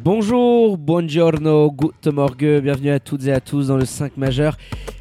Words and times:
Bonjour, 0.00 0.78
buongiorno, 0.78 1.72
guten 1.72 2.12
morgue, 2.12 2.60
bienvenue 2.62 2.90
à 2.90 3.00
toutes 3.00 3.26
et 3.26 3.32
à 3.32 3.40
tous 3.40 3.66
dans 3.66 3.76
le 3.76 3.84
5 3.84 4.16
majeur 4.16 4.56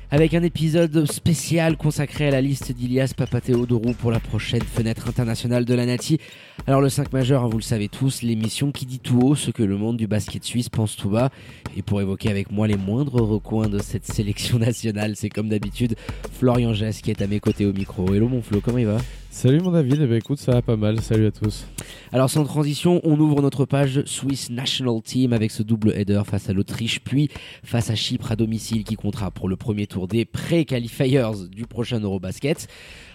avec 0.09 0.33
un 0.33 0.41
épisode 0.41 1.05
spécial 1.11 1.77
consacré 1.77 2.27
à 2.27 2.31
la 2.31 2.41
liste 2.41 2.71
d'Ilias 2.71 3.13
Papatheodorou 3.15 3.93
pour 3.93 4.09
la 4.09 4.19
prochaine 4.19 4.63
fenêtre 4.63 5.07
internationale 5.07 5.65
de 5.65 5.73
la 5.75 5.85
Nati. 5.85 6.17
Alors 6.65 6.81
le 6.81 6.89
5 6.89 7.13
majeur, 7.13 7.43
hein, 7.43 7.49
vous 7.49 7.57
le 7.57 7.63
savez 7.63 7.89
tous, 7.89 8.23
l'émission 8.23 8.71
qui 8.71 8.87
dit 8.87 8.99
tout 8.99 9.19
haut 9.19 9.35
ce 9.35 9.51
que 9.51 9.63
le 9.63 9.77
monde 9.77 9.97
du 9.97 10.07
basket 10.07 10.43
suisse 10.43 10.69
pense 10.69 10.95
tout 10.95 11.09
bas. 11.09 11.29
Et 11.75 11.83
pour 11.83 12.01
évoquer 12.01 12.29
avec 12.29 12.51
moi 12.51 12.67
les 12.67 12.77
moindres 12.77 13.21
recoins 13.21 13.67
de 13.67 13.79
cette 13.79 14.05
sélection 14.05 14.57
nationale, 14.57 15.15
c'est 15.15 15.29
comme 15.29 15.49
d'habitude 15.49 15.95
Florian 16.39 16.73
Jess 16.73 17.01
qui 17.01 17.11
est 17.11 17.21
à 17.21 17.27
mes 17.27 17.39
côtés 17.39 17.65
au 17.65 17.73
micro. 17.73 18.13
Hello 18.13 18.27
mon 18.27 18.41
Flo, 18.41 18.61
comment 18.61 18.79
il 18.79 18.87
va? 18.87 18.97
Salut 19.37 19.59
mon 19.61 19.69
David, 19.69 19.99
eh 20.01 20.07
ben, 20.07 20.15
écoute 20.15 20.39
ça 20.39 20.51
va 20.51 20.63
pas 20.63 20.75
mal, 20.75 20.99
salut 20.99 21.27
à 21.27 21.31
tous. 21.31 21.67
Alors 22.11 22.27
sans 22.27 22.43
transition, 22.43 23.01
on 23.03 23.19
ouvre 23.19 23.39
notre 23.43 23.65
page 23.65 24.01
Swiss 24.05 24.49
National 24.49 24.99
Team 25.03 25.31
avec 25.31 25.51
ce 25.51 25.61
double 25.61 25.93
header 25.95 26.23
face 26.25 26.49
à 26.49 26.53
l'Autriche, 26.53 27.01
puis 27.01 27.29
face 27.63 27.91
à 27.91 27.95
Chypre 27.95 28.31
à 28.31 28.35
domicile 28.35 28.83
qui 28.83 28.95
comptera 28.95 29.29
pour 29.29 29.47
le 29.47 29.55
premier 29.55 29.85
tour 29.85 30.07
des 30.07 30.25
pré-qualifiers 30.25 31.23
du 31.51 31.67
prochain 31.67 31.99
Eurobasket. 31.99 32.67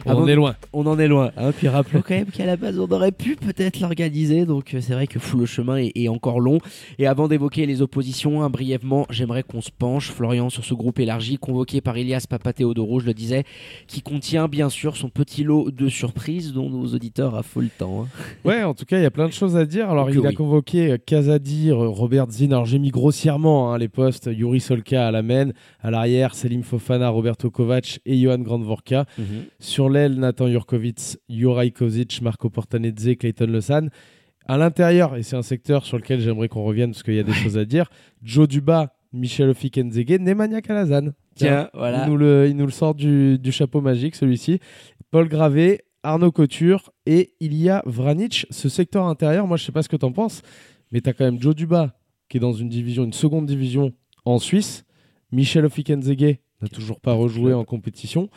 On 0.07 0.13
en 0.13 0.29
est 0.29 0.37
loin. 0.37 0.55
On 0.73 0.87
en 0.87 0.97
est 0.97 1.09
loin. 1.09 1.33
Hein, 1.37 1.51
puis 1.51 1.67
rappelons 1.67 2.03
quand 2.07 2.15
même 2.15 2.27
qu'à 2.27 2.47
la 2.47 2.57
base 2.57 2.79
on 2.79 2.89
aurait 2.89 3.11
pu 3.11 3.35
peut-être 3.35 3.81
l'organiser, 3.81 4.47
donc 4.47 4.75
euh, 4.75 4.81
c'est 4.81 4.93
vrai 4.93 5.09
que 5.09 5.19
fou 5.19 5.39
le 5.39 5.47
chemin 5.47 5.79
est, 5.79 5.91
est 5.97 6.07
encore 6.07 6.39
long. 6.39 6.61
Et 7.01 7.09
avant 7.09 7.27
d'évoquer 7.27 7.67
les 7.67 7.83
oppositions, 7.83 8.45
hein, 8.45 8.51
brièvement, 8.51 9.07
j'aimerais 9.11 9.43
qu'on 9.43 9.61
se 9.61 9.71
penche, 9.77 10.13
Florian, 10.13 10.51
sur 10.51 10.65
ce 10.65 10.75
groupe 10.75 11.01
élargi 11.01 11.37
convoqué 11.37 11.81
par 11.81 11.97
Elias 11.97 12.27
Papatheodorou, 12.31 13.01
je 13.01 13.07
le 13.07 13.15
disais, 13.15 13.43
qui 13.89 14.03
contient 14.03 14.47
bien 14.47 14.69
sûr 14.69 14.97
son 14.97 15.09
petit 15.09 15.43
lot 15.43 15.73
de 15.73 15.89
surprises 16.13 16.53
dont 16.53 16.69
nos 16.71 16.87
auditeurs 16.95 17.35
affolent 17.35 17.65
le 17.65 17.71
temps. 17.79 18.03
hein. 18.05 18.09
Ouais, 18.45 18.63
en 18.63 18.75
tout 18.75 18.85
cas, 18.85 18.99
il 18.99 19.03
y 19.03 19.07
a 19.07 19.11
plein 19.11 19.27
de 19.27 19.33
choses 19.33 19.57
à 19.57 19.65
dire. 19.67 19.91
Alors, 19.91 20.11
il 20.11 20.27
a 20.27 20.33
convoqué 20.33 20.97
Kazadir, 21.05 21.77
Robert 21.79 22.31
Zinn. 22.31 22.53
Alors, 22.53 22.67
j'ai 22.67 22.79
mis 22.79 22.91
grossièrement 22.91 23.73
hein, 23.73 23.79
les 23.79 23.89
postes 23.89 24.29
Yuri 24.33 24.61
Solka 24.61 25.07
à 25.07 25.11
la 25.11 25.23
main, 25.23 25.51
à 25.81 25.91
l'arrière, 25.91 26.35
Selim 26.35 26.63
Fofana, 26.63 27.09
Roberto 27.09 27.51
Kovac 27.51 28.01
et 28.05 28.19
Johan 28.19 28.39
Grandvorka. 28.39 29.07
Sur 29.59 29.89
l'aile, 29.89 30.15
Nathan 30.17 30.49
Jurkovic, 30.49 31.19
Juraj 31.29 31.73
Kozic, 31.73 32.21
Marco 32.23 32.51
Portanedze, 32.51 33.17
Clayton 33.19 33.47
Lausanne. 33.47 33.91
À 34.47 34.59
l'intérieur, 34.59 35.15
et 35.17 35.23
c'est 35.23 35.37
un 35.37 35.43
secteur 35.43 35.85
sur 35.87 35.97
lequel 35.99 36.21
j'aimerais 36.21 36.49
qu'on 36.49 36.65
revienne 36.65 36.91
parce 36.91 37.05
qu'il 37.05 37.15
y 37.15 37.21
a 37.21 37.23
des 37.23 37.33
choses 37.33 37.57
à 37.57 37.65
dire, 37.65 37.89
Joe 38.23 38.49
Duba, 38.49 38.93
Michel 39.13 39.49
Ofikenzege, 39.51 40.19
Nemanja 40.19 40.61
Kalazan. 40.61 41.11
Tiens, 41.37 41.71
voilà. 41.75 42.05
Il 42.05 42.11
nous 42.11 42.17
le, 42.17 42.49
il 42.49 42.57
nous 42.57 42.67
le 42.67 42.73
sort 42.73 42.95
du, 42.97 43.39
du 43.39 43.53
chapeau 43.53 43.81
magique, 43.81 44.17
celui-ci. 44.17 44.59
Paul 45.13 45.29
Gravé, 45.29 45.83
Arnaud 46.03 46.33
Couture 46.33 46.91
et 47.07 47.35
Ilya 47.41 47.83
Vranic. 47.87 48.47
Ce 48.51 48.69
secteur 48.69 49.07
intérieur, 49.07 49.47
moi, 49.47 49.57
je 49.57 49.65
sais 49.65 49.73
pas 49.73 49.83
ce 49.83 49.89
que 49.89 49.97
tu 49.97 50.05
en 50.05 50.13
penses, 50.13 50.43
mais 50.91 51.01
tu 51.01 51.09
as 51.09 51.13
quand 51.13 51.25
même 51.25 51.41
Joe 51.41 51.55
Duba 51.55 51.95
qui 52.29 52.39
est 52.39 52.41
dans 52.41 52.53
une 52.55 52.69
division, 52.69 53.05
une 53.05 53.13
seconde 53.13 53.47
division 53.47 53.93
en 54.25 54.39
Suisse. 54.39 54.85
Michel 55.33 55.65
Ofikenzege 55.67 56.37
n'a 56.63 56.69
toujours 56.69 57.01
pas 57.01 57.13
rejoué 57.13 57.53
en 57.55 57.65
compétition. 57.65 58.29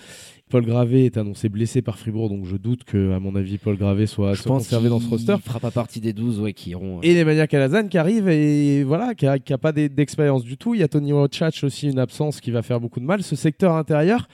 Paul 0.50 0.66
Gravé 0.66 1.06
est 1.06 1.18
annoncé 1.18 1.48
blessé 1.50 1.82
par 1.82 1.98
Fribourg, 2.00 2.30
donc 2.30 2.46
je 2.46 2.56
doute 2.58 2.84
que, 2.84 3.12
à 3.14 3.20
mon 3.20 3.36
avis, 3.36 3.58
Paul 3.58 3.78
Gravé 3.78 4.06
soit, 4.06 4.34
Je 4.34 4.42
soit 4.42 4.50
pense 4.50 4.64
conservé 4.64 4.90
dans 4.90 5.00
ce 5.00 5.08
roster. 5.10 5.36
fera 5.44 5.60
pas 5.60 5.72
partie 5.72 6.00
des 6.02 6.14
12 6.14 6.40
ouais, 6.40 6.54
qui 6.54 6.72
iront. 6.72 6.98
euh, 6.98 7.02
Et 7.04 7.14
Nemanja 7.16 7.48
Kalazan 7.48 7.88
qui 7.88 7.98
arrive 7.98 8.28
et 8.30 8.84
voilà, 8.84 9.16
qui 9.16 9.28
a, 9.28 9.40
qui 9.40 9.54
a 9.54 9.58
pas 9.58 9.72
d'e- 9.72 9.88
d'expérience 9.88 10.44
du 10.44 10.58
tout. 10.58 10.74
Il 10.76 10.82
y 10.82 10.84
a 10.84 10.88
Tony 10.88 11.14
Wachach 11.14 11.64
aussi, 11.64 11.90
une 11.90 12.00
absence 12.00 12.42
qui 12.42 12.52
va 12.52 12.62
faire 12.62 12.80
beaucoup 12.80 13.00
de 13.00 13.06
mal. 13.06 13.24
Ce 13.24 13.36
secteur 13.36 13.74
intérieur, 13.74 14.28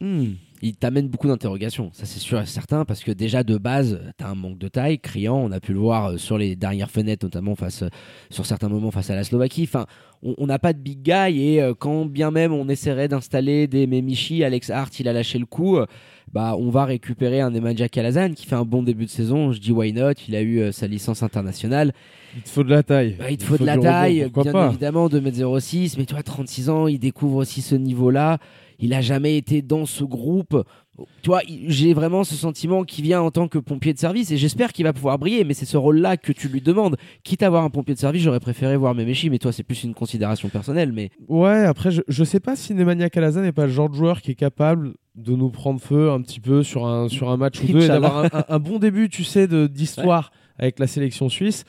Hmm, 0.00 0.32
Il 0.62 0.76
t'amène 0.76 1.08
beaucoup 1.08 1.28
d'interrogations, 1.28 1.90
ça 1.92 2.04
c'est 2.06 2.18
sûr 2.18 2.40
et 2.40 2.46
certain, 2.46 2.84
parce 2.84 3.02
que 3.02 3.12
déjà 3.12 3.42
de 3.42 3.56
base, 3.56 4.00
tu 4.18 4.24
as 4.24 4.28
un 4.28 4.34
manque 4.34 4.58
de 4.58 4.68
taille 4.68 4.98
criant, 4.98 5.38
on 5.38 5.52
a 5.52 5.60
pu 5.60 5.72
le 5.72 5.78
voir 5.78 6.06
euh, 6.12 6.16
sur 6.18 6.36
les 6.36 6.56
dernières 6.56 6.90
fenêtres, 6.90 7.24
notamment 7.24 7.54
face, 7.54 7.82
euh, 7.82 7.88
sur 8.30 8.44
certains 8.44 8.68
moments 8.68 8.90
face 8.90 9.10
à 9.10 9.14
la 9.14 9.24
Slovaquie. 9.24 9.62
Enfin, 9.62 9.86
on 10.22 10.46
n'a 10.46 10.58
pas 10.58 10.74
de 10.74 10.78
big 10.78 11.02
guy, 11.02 11.40
et 11.40 11.62
euh, 11.62 11.72
quand 11.72 12.04
bien 12.04 12.30
même 12.30 12.52
on 12.52 12.68
essaierait 12.68 13.08
d'installer 13.08 13.66
des 13.68 13.86
Memichi, 13.86 14.44
Alex 14.44 14.70
Hart, 14.70 15.00
il 15.00 15.08
a 15.08 15.12
lâché 15.14 15.38
le 15.38 15.46
coup, 15.46 15.78
bah, 16.32 16.54
on 16.56 16.70
va 16.70 16.84
récupérer 16.84 17.40
un 17.40 17.50
Nemanja 17.50 17.88
Kalazan 17.88 18.34
qui 18.34 18.46
fait 18.46 18.54
un 18.54 18.64
bon 18.64 18.82
début 18.84 19.04
de 19.06 19.10
saison, 19.10 19.50
je 19.52 19.58
dis 19.58 19.72
why 19.72 19.92
not, 19.92 20.12
il 20.28 20.36
a 20.36 20.42
eu 20.42 20.60
euh, 20.60 20.72
sa 20.72 20.86
licence 20.86 21.24
internationale. 21.24 21.92
il 22.36 22.42
te 22.42 22.48
faut 22.48 22.62
de 22.62 22.70
la 22.70 22.84
taille. 22.84 23.16
Bah, 23.18 23.30
il 23.30 23.36
te 23.36 23.42
faut 23.42 23.58
de 23.58 23.64
la 23.64 23.72
rebond, 23.72 23.82
taille, 23.82 24.22
pourquoi 24.24 24.42
bien 24.44 24.52
pas? 24.52 24.68
évidemment, 24.68 25.08
2m06, 25.08 25.94
mais 25.98 26.04
toi, 26.04 26.22
36 26.22 26.70
ans, 26.70 26.86
il 26.86 27.00
découvre 27.00 27.36
aussi 27.36 27.62
ce 27.62 27.74
niveau-là. 27.74 28.38
Il 28.80 28.94
a 28.94 29.00
jamais 29.00 29.36
été 29.36 29.62
dans 29.62 29.86
ce 29.86 30.04
groupe. 30.04 30.56
Il- 31.48 31.70
j'ai 31.70 31.94
vraiment 31.94 32.24
ce 32.24 32.34
sentiment 32.34 32.84
qui 32.84 33.00
vient 33.02 33.22
en 33.22 33.30
tant 33.30 33.48
que 33.48 33.58
pompier 33.58 33.92
de 33.94 33.98
service 33.98 34.30
et 34.30 34.36
j'espère 34.36 34.72
qu'il 34.72 34.84
va 34.84 34.92
pouvoir 34.92 35.18
briller, 35.18 35.44
mais 35.44 35.54
c'est 35.54 35.64
ce 35.64 35.76
rôle-là 35.76 36.16
que 36.16 36.32
tu 36.32 36.48
lui 36.48 36.60
demandes. 36.60 36.96
Quitte 37.24 37.42
à 37.42 37.46
avoir 37.46 37.64
un 37.64 37.70
pompier 37.70 37.94
de 37.94 37.98
service, 37.98 38.22
j'aurais 38.22 38.40
préféré 38.40 38.76
voir 38.76 38.94
Memechi, 38.94 39.30
mais 39.30 39.38
toi, 39.38 39.52
c'est 39.52 39.62
plus 39.62 39.84
une 39.84 39.94
considération 39.94 40.48
personnelle. 40.48 40.92
Mais 40.92 41.10
Ouais, 41.28 41.64
après, 41.64 41.90
je, 41.90 42.02
je 42.08 42.24
sais 42.24 42.40
pas 42.40 42.56
si 42.56 42.74
Nemanja 42.74 43.08
Kalazan 43.08 43.42
n'est 43.42 43.52
pas 43.52 43.66
le 43.66 43.72
genre 43.72 43.88
de 43.88 43.94
joueur 43.94 44.20
qui 44.20 44.32
est 44.32 44.34
capable 44.34 44.94
de 45.16 45.34
nous 45.34 45.50
prendre 45.50 45.80
feu 45.80 46.10
un 46.10 46.20
petit 46.20 46.40
peu 46.40 46.62
sur 46.62 46.86
un, 46.86 47.08
sur 47.08 47.30
un 47.30 47.36
match 47.36 47.60
ou 47.62 47.66
deux 47.72 47.82
et 47.84 47.88
d'avoir 47.88 48.18
un, 48.18 48.28
un- 48.32 48.44
un 48.48 48.58
bon 48.58 48.78
début, 48.78 49.08
tu 49.08 49.24
sais, 49.24 49.46
d'histoire 49.68 50.32
avec 50.58 50.78
la 50.78 50.86
sélection 50.86 51.28
suisse. 51.30 51.64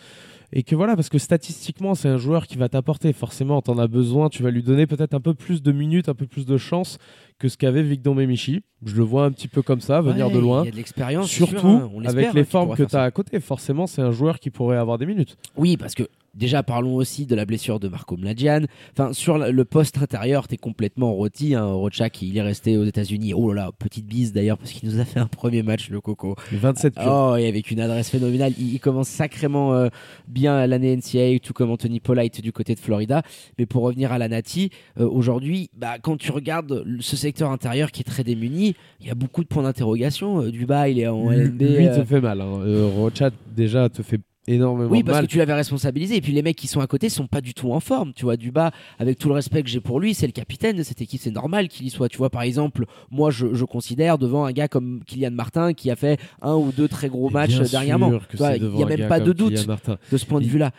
Et 0.54 0.64
que 0.64 0.76
voilà, 0.76 0.96
parce 0.96 1.10
que 1.10 1.18
statistiquement, 1.18 1.96
c'est 1.96 2.10
un 2.10 2.18
joueur 2.18 2.46
qui 2.46 2.58
va 2.58 2.68
t'apporter. 2.68 3.14
Forcément, 3.14 3.62
t'en 3.62 3.78
as 3.78 3.88
besoin. 3.88 4.30
Tu 4.30 4.44
vas 4.44 4.52
lui 4.52 4.64
donner 4.64 4.86
peut-être 4.86 5.14
un 5.14 5.22
peu 5.22 5.34
plus 5.34 5.62
de 5.62 5.72
minutes, 5.72 6.10
un 6.10 6.14
peu 6.14 6.28
plus 6.28 6.46
de 6.46 6.58
chance 6.58 6.98
que 7.40 7.48
ce 7.48 7.58
qu'avait 7.58 7.84
Victor 7.84 8.16
Memichi. 8.16 8.62
Je 8.86 8.96
le 8.96 9.04
vois 9.04 9.26
un 9.26 9.32
petit 9.32 9.48
peu 9.48 9.62
comme 9.62 9.80
ça, 9.80 10.02
venir 10.02 10.28
Ouais, 10.28 10.34
de 10.34 10.40
loin. 10.40 10.64
Il 10.64 10.66
y 10.66 10.70
a 10.70 10.72
de 10.72 10.76
l'expérience, 10.76 11.30
Surtout 11.30 11.60
sûr, 11.60 11.66
hein, 11.66 11.90
on 11.94 12.04
avec 12.04 12.28
hein, 12.28 12.32
les 12.34 12.44
formes 12.44 12.72
que 12.72 12.76
faire 12.78 12.88
tu 12.90 12.96
as 12.96 13.00
ça. 13.00 13.04
à 13.04 13.12
côté. 13.12 13.40
Forcément, 13.40 13.88
c'est 13.88 14.02
un 14.02 14.12
joueur 14.12 14.40
qui 14.40 14.50
pourrait 14.50 14.78
avoir 14.78 14.98
des 14.98 15.06
minutes. 15.06 15.38
Oui, 15.56 15.78
parce 15.78 15.96
que 15.96 16.04
déjà 16.34 16.64
parlons 16.64 16.96
aussi 16.96 17.26
de 17.26 17.36
la 17.36 17.46
blessure 17.46 17.80
de 17.80 17.88
Marco 17.88 18.18
Mladjan. 18.18 18.66
Enfin, 18.94 19.14
sur 19.14 19.38
le 19.38 19.66
poste 19.66 19.98
intérieur, 20.02 20.48
t'es 20.48 20.58
complètement 20.58 21.14
rôti. 21.14 21.56
Hein. 21.56 21.66
Rochak, 21.66 22.22
il 22.22 22.38
est 22.38 22.42
resté 22.42 22.78
aux 22.78 22.86
États-Unis. 22.86 23.34
Oh 23.34 23.52
là 23.54 23.66
là, 23.66 23.72
petite 23.78 24.06
bise 24.06 24.34
d'ailleurs, 24.34 24.58
parce 24.58 24.72
qu'il 24.72 24.90
nous 24.90 25.00
a 25.00 25.06
fait 25.06 25.20
un 25.20 25.28
premier 25.28 25.64
match, 25.64 25.90
le 25.90 26.02
Coco. 26.02 26.36
27 26.52 26.96
pions. 26.96 27.32
Oh, 27.32 27.36
et 27.36 27.48
avec 27.48 27.72
une 27.72 27.80
adresse 27.80 28.10
phénoménale. 28.10 28.54
Il, 28.58 28.74
il 28.74 28.80
commence 28.80 29.08
sacrément 29.08 29.74
euh, 29.74 29.90
bien 30.28 30.66
l'année 30.68 30.96
NCAA, 30.96 31.40
tout 31.40 31.54
comme 31.54 31.70
Anthony 31.70 32.00
Polite 32.00 32.42
du 32.42 32.52
côté 32.52 32.76
de 32.76 32.80
Florida. 32.80 33.22
Mais 33.58 33.66
pour 33.66 33.84
revenir 33.84 34.12
à 34.12 34.18
la 34.18 34.28
Nati, 34.28 34.70
euh, 35.00 35.08
aujourd'hui, 35.08 35.70
bah, 35.76 35.98
quand 36.02 36.18
tu 36.18 36.32
regardes 36.32 36.84
ce 37.00 37.16
secteur 37.16 37.52
intérieur 37.52 37.92
qui 37.92 38.02
est 38.02 38.06
très 38.06 38.24
démuni, 38.24 38.76
il 39.00 39.08
y 39.08 39.12
a 39.12 39.16
beaucoup 39.16 39.44
de 39.44 39.48
points 39.48 39.64
d'interrogation. 39.64 40.42
Euh, 40.42 40.52
Duba, 40.52 40.90
il 40.90 41.00
est 41.00 41.08
en 41.08 41.30
LNB. 41.30 41.62
Lui 41.62 41.88
euh, 41.88 41.98
te 41.98 42.06
fait 42.06 42.22
mal. 42.22 42.42
Hein. 42.42 42.62
Rochat, 42.96 43.32
déjà, 43.56 43.90
te 43.90 44.02
fait 44.02 44.20
énormément 44.54 44.90
Oui, 44.92 45.04
parce 45.04 45.18
mal. 45.20 45.26
que 45.28 45.32
tu 45.32 45.38
l'avais 45.38 45.54
responsabilisé. 45.54 46.16
Et 46.18 46.22
puis 46.22 46.34
les 46.34 46.42
mecs 46.42 46.56
qui 46.58 46.68
sont 46.68 46.80
à 46.82 46.88
côté 46.88 47.10
sont 47.10 47.28
pas 47.28 47.42
du 47.42 47.54
tout 47.54 47.72
en 47.72 47.80
forme. 47.80 48.14
Tu 48.14 48.24
vois, 48.26 48.38
Duba, 48.38 48.72
avec 49.00 49.18
tout 49.18 49.28
le 49.28 49.34
respect 49.36 49.64
que 49.64 49.70
j'ai 49.70 49.80
pour 49.80 50.00
lui, 50.00 50.14
c'est 50.14 50.26
le 50.28 50.32
capitaine 50.32 50.76
de 50.78 50.84
cette 50.84 51.02
équipe. 51.02 51.20
C'est 51.22 51.32
normal 51.32 51.68
qu'il 51.68 51.86
y 51.86 51.90
soit. 51.90 52.10
Tu 52.10 52.18
vois, 52.18 52.30
par 52.30 52.42
exemple, 52.44 52.86
moi, 53.10 53.32
je, 53.32 53.54
je 53.54 53.66
considère 53.66 54.18
devant 54.18 54.46
un 54.46 54.52
gars 54.52 54.68
comme 54.68 55.02
Kylian 55.06 55.32
Martin 55.32 55.74
qui 55.74 55.90
a 55.92 55.96
fait 55.96 56.20
un 56.42 56.56
ou 56.56 56.72
deux 56.76 56.88
très 56.88 57.10
gros 57.10 57.30
matchs 57.30 57.60
euh, 57.60 57.66
dernièrement. 57.70 58.12
Il 58.34 58.70
n'y 58.76 58.84
a 58.84 58.86
même 58.86 59.08
pas 59.08 59.20
de 59.20 59.34
doute 59.34 59.68
Martin. 59.68 59.98
de 60.12 60.18
ce 60.18 60.26
point 60.26 60.40
de 60.40 60.46
Il- 60.46 60.52
vue-là. 60.52 60.72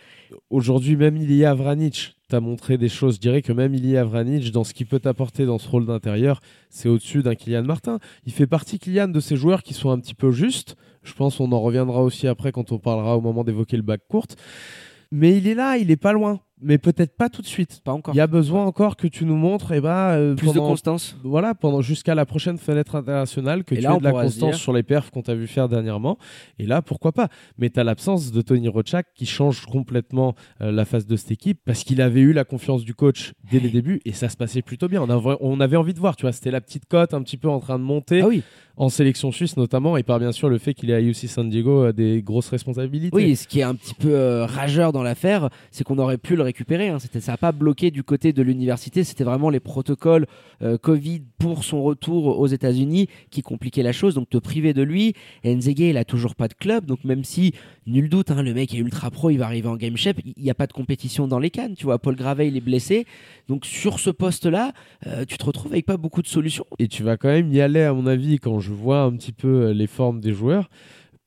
Aujourd'hui, 0.50 0.96
même 0.96 1.16
Ilya 1.16 1.54
Vranic 1.54 2.16
t'a 2.32 2.40
montré 2.40 2.78
des 2.78 2.88
choses. 2.88 3.16
Je 3.16 3.20
dirais 3.20 3.42
que 3.42 3.52
même 3.52 3.74
Ilya 3.74 4.04
Vranic, 4.04 4.52
dans 4.52 4.64
ce 4.64 4.72
qu'il 4.72 4.86
peut 4.86 4.98
t'apporter 4.98 5.44
dans 5.44 5.58
ce 5.58 5.68
rôle 5.68 5.84
d'intérieur, 5.84 6.40
c'est 6.70 6.88
au-dessus 6.88 7.22
d'un 7.22 7.34
Kylian 7.34 7.62
Martin. 7.62 7.98
Il 8.24 8.32
fait 8.32 8.46
partie, 8.46 8.78
Kylian, 8.78 9.08
de 9.08 9.20
ces 9.20 9.36
joueurs 9.36 9.62
qui 9.62 9.74
sont 9.74 9.90
un 9.90 9.98
petit 9.98 10.14
peu 10.14 10.32
justes. 10.32 10.76
Je 11.02 11.12
pense 11.12 11.36
qu'on 11.36 11.52
en 11.52 11.60
reviendra 11.60 12.02
aussi 12.02 12.26
après 12.26 12.50
quand 12.50 12.72
on 12.72 12.78
parlera 12.78 13.18
au 13.18 13.20
moment 13.20 13.44
d'évoquer 13.44 13.76
le 13.76 13.82
bac 13.82 14.00
courte. 14.08 14.36
Mais 15.10 15.36
il 15.36 15.46
est 15.46 15.54
là, 15.54 15.76
il 15.76 15.90
est 15.90 15.96
pas 15.98 16.14
loin. 16.14 16.40
Mais 16.62 16.78
peut-être 16.78 17.16
pas 17.16 17.28
tout 17.28 17.42
de 17.42 17.46
suite. 17.46 17.80
Pas 17.84 17.92
encore. 17.92 18.14
Il 18.14 18.18
y 18.18 18.20
a 18.20 18.26
besoin 18.26 18.64
encore 18.64 18.96
que 18.96 19.06
tu 19.06 19.24
nous 19.24 19.36
montres, 19.36 19.72
et 19.72 19.80
bah, 19.80 20.12
euh, 20.12 20.34
Plus 20.34 20.52
de 20.52 20.58
constance. 20.58 21.16
voilà, 21.24 21.54
pendant 21.54 21.80
jusqu'à 21.82 22.14
la 22.14 22.26
prochaine 22.26 22.58
fenêtre 22.58 22.94
internationale, 22.96 23.64
que 23.64 23.74
Et 23.74 23.78
tu 23.78 23.84
là, 23.84 23.94
aies 23.94 23.98
de 23.98 24.04
la 24.04 24.12
constance 24.12 24.50
dire- 24.52 24.58
sur 24.58 24.72
les 24.72 24.82
perfs 24.82 25.10
qu'on 25.10 25.22
t'a 25.22 25.34
vu 25.34 25.46
faire 25.46 25.68
dernièrement. 25.68 26.18
Et 26.58 26.66
là, 26.66 26.82
pourquoi 26.82 27.12
pas 27.12 27.28
Mais 27.58 27.70
tu 27.70 27.78
as 27.80 27.84
l'absence 27.84 28.32
de 28.32 28.40
Tony 28.42 28.68
Rochak 28.68 29.06
qui 29.14 29.26
change 29.26 29.66
complètement 29.66 30.34
euh, 30.60 30.70
la 30.72 30.84
face 30.84 31.06
de 31.06 31.16
cette 31.16 31.30
équipe 31.32 31.60
parce 31.64 31.84
qu'il 31.84 32.00
avait 32.00 32.20
eu 32.20 32.32
la 32.32 32.44
confiance 32.44 32.84
du 32.84 32.94
coach 32.94 33.32
dès 33.50 33.60
les 33.60 33.68
débuts 33.70 34.00
et 34.04 34.12
ça 34.12 34.28
se 34.28 34.36
passait 34.36 34.62
plutôt 34.62 34.88
bien. 34.88 35.02
On, 35.02 35.10
avait- 35.10 35.36
on 35.40 35.60
avait 35.60 35.76
envie 35.76 35.94
de 35.94 35.98
voir, 36.00 36.16
tu 36.16 36.22
vois, 36.22 36.32
c'était 36.32 36.50
la 36.50 36.60
petite 36.60 36.86
cote 36.86 37.14
un 37.14 37.22
petit 37.22 37.36
peu 37.36 37.48
en 37.48 37.58
train 37.60 37.78
de 37.78 37.84
monter 37.84 38.20
Ah 38.22 38.28
oui. 38.28 38.42
en 38.76 38.88
sélection 38.88 39.32
suisse 39.32 39.56
notamment 39.56 39.96
et 39.96 40.02
par 40.02 40.18
bien 40.18 40.32
sûr 40.32 40.48
le 40.48 40.58
fait 40.58 40.74
qu'il 40.74 40.90
ait 40.90 40.94
à 40.94 41.00
UC 41.00 41.26
San 41.28 41.48
Diego 41.48 41.84
euh, 41.86 41.92
des 41.92 42.22
grosses 42.22 42.48
responsabilités. 42.48 43.14
Oui, 43.16 43.36
ce 43.36 43.46
qui 43.48 43.60
est 43.60 43.64
un 43.64 43.74
petit 43.74 43.94
peu 43.94 44.12
euh, 44.14 44.46
rageur 44.46 44.92
dans 44.92 45.02
l'affaire, 45.02 45.48
c'est 45.70 45.84
qu'on 45.84 45.98
aurait 45.98 46.18
pu 46.18 46.36
le 46.36 46.42
hein. 46.60 46.98
C'était, 46.98 47.20
ça 47.20 47.32
n'a 47.32 47.36
pas 47.38 47.52
bloqué 47.52 47.90
du 47.90 48.02
côté 48.02 48.32
de 48.32 48.42
l'université. 48.42 49.04
C'était 49.04 49.24
vraiment 49.24 49.50
les 49.50 49.60
protocoles 49.60 50.26
euh, 50.62 50.78
Covid 50.78 51.22
pour 51.38 51.64
son 51.64 51.82
retour 51.82 52.38
aux 52.38 52.46
États-Unis 52.46 53.08
qui 53.30 53.42
compliquaient 53.42 53.82
la 53.82 53.92
chose. 53.92 54.14
Donc 54.14 54.28
te 54.30 54.38
priver 54.38 54.72
de 54.72 54.82
lui. 54.82 55.14
Et 55.44 55.54
Nzege, 55.54 55.80
il 55.80 55.96
a 55.96 56.04
toujours 56.04 56.34
pas 56.34 56.48
de 56.48 56.54
club. 56.54 56.86
Donc 56.86 57.04
même 57.04 57.24
si, 57.24 57.54
nul 57.86 58.08
doute, 58.08 58.30
hein, 58.30 58.42
le 58.42 58.54
mec 58.54 58.74
est 58.74 58.78
ultra 58.78 59.10
pro, 59.10 59.30
il 59.30 59.38
va 59.38 59.46
arriver 59.46 59.68
en 59.68 59.76
game 59.76 59.96
shape. 59.96 60.18
Il 60.24 60.42
n'y 60.42 60.50
a 60.50 60.54
pas 60.54 60.66
de 60.66 60.72
compétition 60.72 61.26
dans 61.28 61.38
les 61.38 61.50
cannes. 61.50 61.74
Tu 61.74 61.84
vois, 61.84 61.98
Paul 61.98 62.16
Gravet, 62.16 62.48
il 62.48 62.56
est 62.56 62.60
blessé. 62.60 63.06
Donc 63.48 63.66
sur 63.66 63.98
ce 63.98 64.10
poste-là, 64.10 64.72
euh, 65.06 65.24
tu 65.24 65.38
te 65.38 65.44
retrouves 65.44 65.72
avec 65.72 65.86
pas 65.86 65.96
beaucoup 65.96 66.22
de 66.22 66.28
solutions. 66.28 66.66
et 66.78 66.88
tu 66.88 67.02
vas 67.02 67.16
quand 67.16 67.28
même 67.28 67.52
y 67.52 67.60
aller 67.60 67.82
à 67.82 67.92
mon 67.92 68.06
avis 68.06 68.38
quand 68.38 68.60
je 68.60 68.72
vois 68.72 69.02
un 69.02 69.12
petit 69.16 69.32
peu 69.32 69.48
euh, 69.48 69.72
les 69.72 69.86
formes 69.86 70.20
des 70.20 70.32
joueurs 70.32 70.68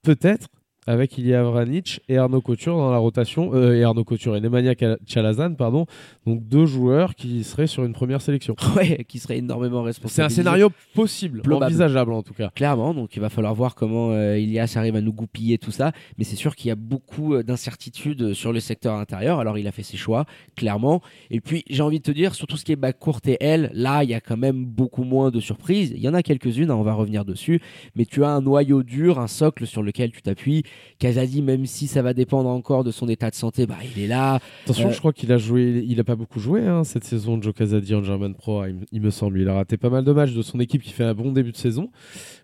peut-être 0.05 0.47
avec 0.87 1.17
Ilya 1.17 1.43
Vranic 1.43 2.01
et 2.09 2.17
Arnaud 2.17 2.41
Couture 2.41 2.77
dans 2.77 2.91
la 2.91 2.97
rotation 2.97 3.51
euh, 3.53 3.73
et 3.75 3.83
Arnaud 3.83 4.03
Couture 4.03 4.35
et 4.35 4.41
Nemanja 4.41 4.73
Chalazan 5.05 5.55
pardon 5.55 5.85
donc 6.25 6.47
deux 6.47 6.65
joueurs 6.65 7.15
qui 7.15 7.43
seraient 7.43 7.67
sur 7.67 7.83
une 7.83 7.93
première 7.93 8.21
sélection 8.21 8.55
Ouais, 8.75 9.03
qui 9.07 9.19
serait 9.19 9.37
énormément 9.37 9.83
responsable. 9.83 10.13
c'est 10.13 10.21
un 10.21 10.29
scénario 10.29 10.69
possible 10.93 11.41
Probable. 11.41 11.65
envisageable 11.65 12.13
en 12.13 12.23
tout 12.23 12.33
cas 12.33 12.49
Clairement, 12.55 12.93
donc 12.93 13.15
il 13.15 13.19
va 13.19 13.29
falloir 13.29 13.53
voir 13.55 13.75
comment 13.75 14.11
euh, 14.11 14.37
Ilias 14.37 14.73
arrive 14.77 14.95
à 14.95 15.01
nous 15.01 15.13
goupiller 15.13 15.57
tout 15.57 15.71
ça. 15.71 15.91
Mais 16.17 16.23
c'est 16.23 16.35
sûr 16.35 16.55
qu'il 16.55 16.67
y 16.69 16.71
a 16.71 16.75
beaucoup 16.75 17.33
euh, 17.33 17.43
d'incertitudes 17.43 18.33
sur 18.33 18.53
le 18.53 18.59
secteur 18.59 18.95
intérieur. 18.95 19.39
Alors 19.39 19.57
il 19.57 19.67
a 19.67 19.71
fait 19.71 19.83
ses 19.83 19.97
choix, 19.97 20.25
clairement. 20.55 21.01
Et 21.31 21.41
puis 21.41 21.63
j'ai 21.69 21.81
envie 21.83 21.99
de 21.99 22.03
te 22.03 22.11
dire, 22.11 22.35
sur 22.35 22.47
tout 22.47 22.57
ce 22.57 22.65
qui 22.65 22.71
est 22.71 22.75
backcourt 22.75 23.19
et 23.25 23.37
L, 23.39 23.71
là 23.73 24.03
il 24.03 24.09
y 24.09 24.13
a 24.13 24.21
quand 24.21 24.37
même 24.37 24.65
beaucoup 24.65 25.03
moins 25.03 25.31
de 25.31 25.39
surprises. 25.39 25.91
Il 25.95 26.01
y 26.01 26.07
en 26.09 26.13
a 26.13 26.21
quelques-unes, 26.23 26.69
hein, 26.71 26.75
on 26.75 26.83
va 26.83 26.93
revenir 26.93 27.25
dessus. 27.25 27.61
Mais 27.95 28.05
tu 28.05 28.23
as 28.23 28.29
un 28.29 28.41
noyau 28.41 28.83
dur, 28.83 29.19
un 29.19 29.27
socle 29.27 29.65
sur 29.65 29.81
lequel 29.83 30.11
tu 30.11 30.21
t'appuies. 30.21 30.63
Kazadi, 30.99 31.41
même 31.41 31.65
si 31.65 31.87
ça 31.87 32.01
va 32.01 32.13
dépendre 32.13 32.49
encore 32.49 32.83
de 32.83 32.91
son 32.91 33.09
état 33.09 33.29
de 33.29 33.35
santé, 33.35 33.65
bah 33.65 33.75
il 33.95 34.01
est 34.03 34.07
là. 34.07 34.39
attention 34.63 34.87
Euh, 34.89 34.91
je 34.91 34.99
crois 34.99 35.11
qu'il 35.13 35.31
a 35.31 35.37
joué 35.37 35.83
il 35.87 35.99
a 35.99 36.03
pas 36.03 36.15
beaucoup 36.15 36.39
joué 36.39 36.61
hein, 36.65 36.83
cette 36.83 37.03
saison 37.03 37.41
Joe 37.41 37.53
Casadi 37.53 37.93
en 37.95 38.03
German 38.03 38.33
Pro 38.33 38.61
hein, 38.61 38.69
il, 38.69 38.75
me- 38.75 38.85
il 38.91 39.01
me 39.01 39.09
semble. 39.09 39.39
Il 39.39 39.49
a 39.49 39.53
raté 39.55 39.77
pas 39.77 39.89
mal 39.89 40.03
de 40.05 40.11
matchs 40.13 40.33
de 40.33 40.41
son 40.41 40.59
équipe 40.59 40.81
qui 40.81 40.91
fait 40.91 41.03
un 41.03 41.13
bon 41.13 41.31
début 41.31 41.51
de 41.51 41.57
saison. 41.57 41.89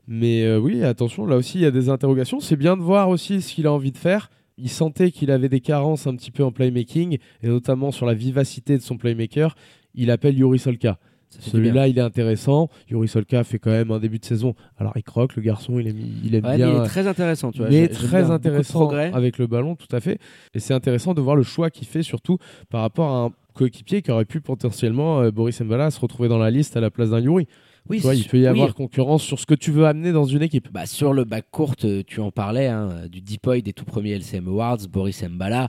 Mais 0.07 0.43
euh, 0.43 0.59
oui 0.59 0.83
attention 0.83 1.25
là 1.25 1.37
aussi 1.37 1.59
il 1.59 1.61
y 1.61 1.65
a 1.65 1.71
des 1.71 1.89
interrogations. 1.89 2.39
C'est 2.39 2.55
bien 2.57 2.75
de 2.77 2.81
voir 2.81 3.09
aussi 3.09 3.41
ce 3.41 3.53
qu'il 3.53 3.67
a 3.67 3.71
envie 3.71 3.91
de 3.91 3.97
faire. 3.97 4.29
Il 4.57 4.69
sentait 4.69 5.11
qu'il 5.11 5.31
avait 5.31 5.49
des 5.49 5.61
carences 5.61 6.05
un 6.07 6.15
petit 6.15 6.29
peu 6.31 6.43
en 6.43 6.51
playmaking 6.51 7.17
et 7.41 7.47
notamment 7.47 7.91
sur 7.91 8.05
la 8.05 8.13
vivacité 8.13 8.77
de 8.77 8.81
son 8.83 8.97
playmaker. 8.97 9.55
Il 9.95 10.11
appelle 10.11 10.37
Yuri 10.37 10.59
Solka 10.59 10.99
Celui-là 11.39 11.87
il 11.87 11.97
est 11.97 12.01
intéressant 12.01 12.69
Yuri 12.89 13.07
Solka 13.07 13.43
fait 13.43 13.57
quand 13.59 13.71
même 13.71 13.91
un 13.91 13.99
début 13.99 14.19
de 14.19 14.25
saison 14.25 14.53
alors 14.77 14.93
il 14.95 15.03
croque 15.03 15.35
le 15.35 15.41
garçon 15.41 15.79
il 15.79 15.87
aime, 15.87 15.97
il 16.23 16.35
aime 16.35 16.43
Ouais, 16.45 16.51
mais 16.51 16.57
bien 16.57 16.69
il 16.69 16.75
est 16.83 16.85
très 16.87 17.07
intéressant, 17.07 17.51
tu 17.51 17.59
vois. 17.59 17.69
J'ai- 17.69 17.87
j'aime 17.87 17.89
très 18.07 18.29
intéressant 18.31 18.89
avec 19.13 19.37
le 19.37 19.47
ballon, 19.47 19.75
tout 19.75 19.93
à 19.95 19.99
fait. 19.99 20.19
Et 20.53 20.59
c'est 20.59 20.73
intéressant 20.73 21.13
de 21.13 21.21
voir 21.21 21.35
le 21.35 21.43
choix 21.43 21.69
qu'il 21.69 21.87
fait, 21.87 22.03
surtout 22.03 22.37
par 22.69 22.81
rapport 22.81 23.09
à 23.09 23.23
un 23.25 23.31
coéquipier 23.53 24.01
qui 24.01 24.11
aurait 24.11 24.25
pu 24.25 24.39
potentiellement, 24.41 25.21
euh, 25.21 25.31
Boris 25.31 25.59
Mbala, 25.61 25.91
se 25.91 25.99
retrouver 25.99 26.29
dans 26.29 26.37
la 26.37 26.51
liste 26.51 26.77
à 26.77 26.81
la 26.81 26.89
place 26.89 27.09
d'un 27.09 27.19
Yuri. 27.19 27.47
Oui, 27.89 27.97
Tu 27.97 28.03
vois, 28.03 28.13
c'est 28.13 28.19
il 28.21 28.27
peut 28.27 28.37
y 28.37 28.41
Oui, 28.41 28.47
avoir 28.47 28.73
concurrence 28.75 29.23
sur 29.23 29.39
ce 29.39 29.45
que 29.45 29.53
tu 29.55 29.71
veux 29.71 29.85
amener 29.85 30.11
dans 30.11 30.25
une 30.25 30.41
équipe. 30.41 30.71
Bah, 30.71 30.85
sur 30.85 31.13
le 31.13 31.23
bac 31.23 31.45
court, 31.51 31.75
euh, 31.83 32.03
tu 32.05 32.19
en 32.19 32.31
parlais, 32.31 32.67
hein, 32.67 33.07
du 33.11 33.21
Deepoy 33.21 33.61
des 33.61 33.73
tout 33.73 33.85
premiers 33.85 34.11
LCM 34.11 34.47
Awards, 34.47 34.77
Boris 34.89 35.23
Mbala. 35.23 35.67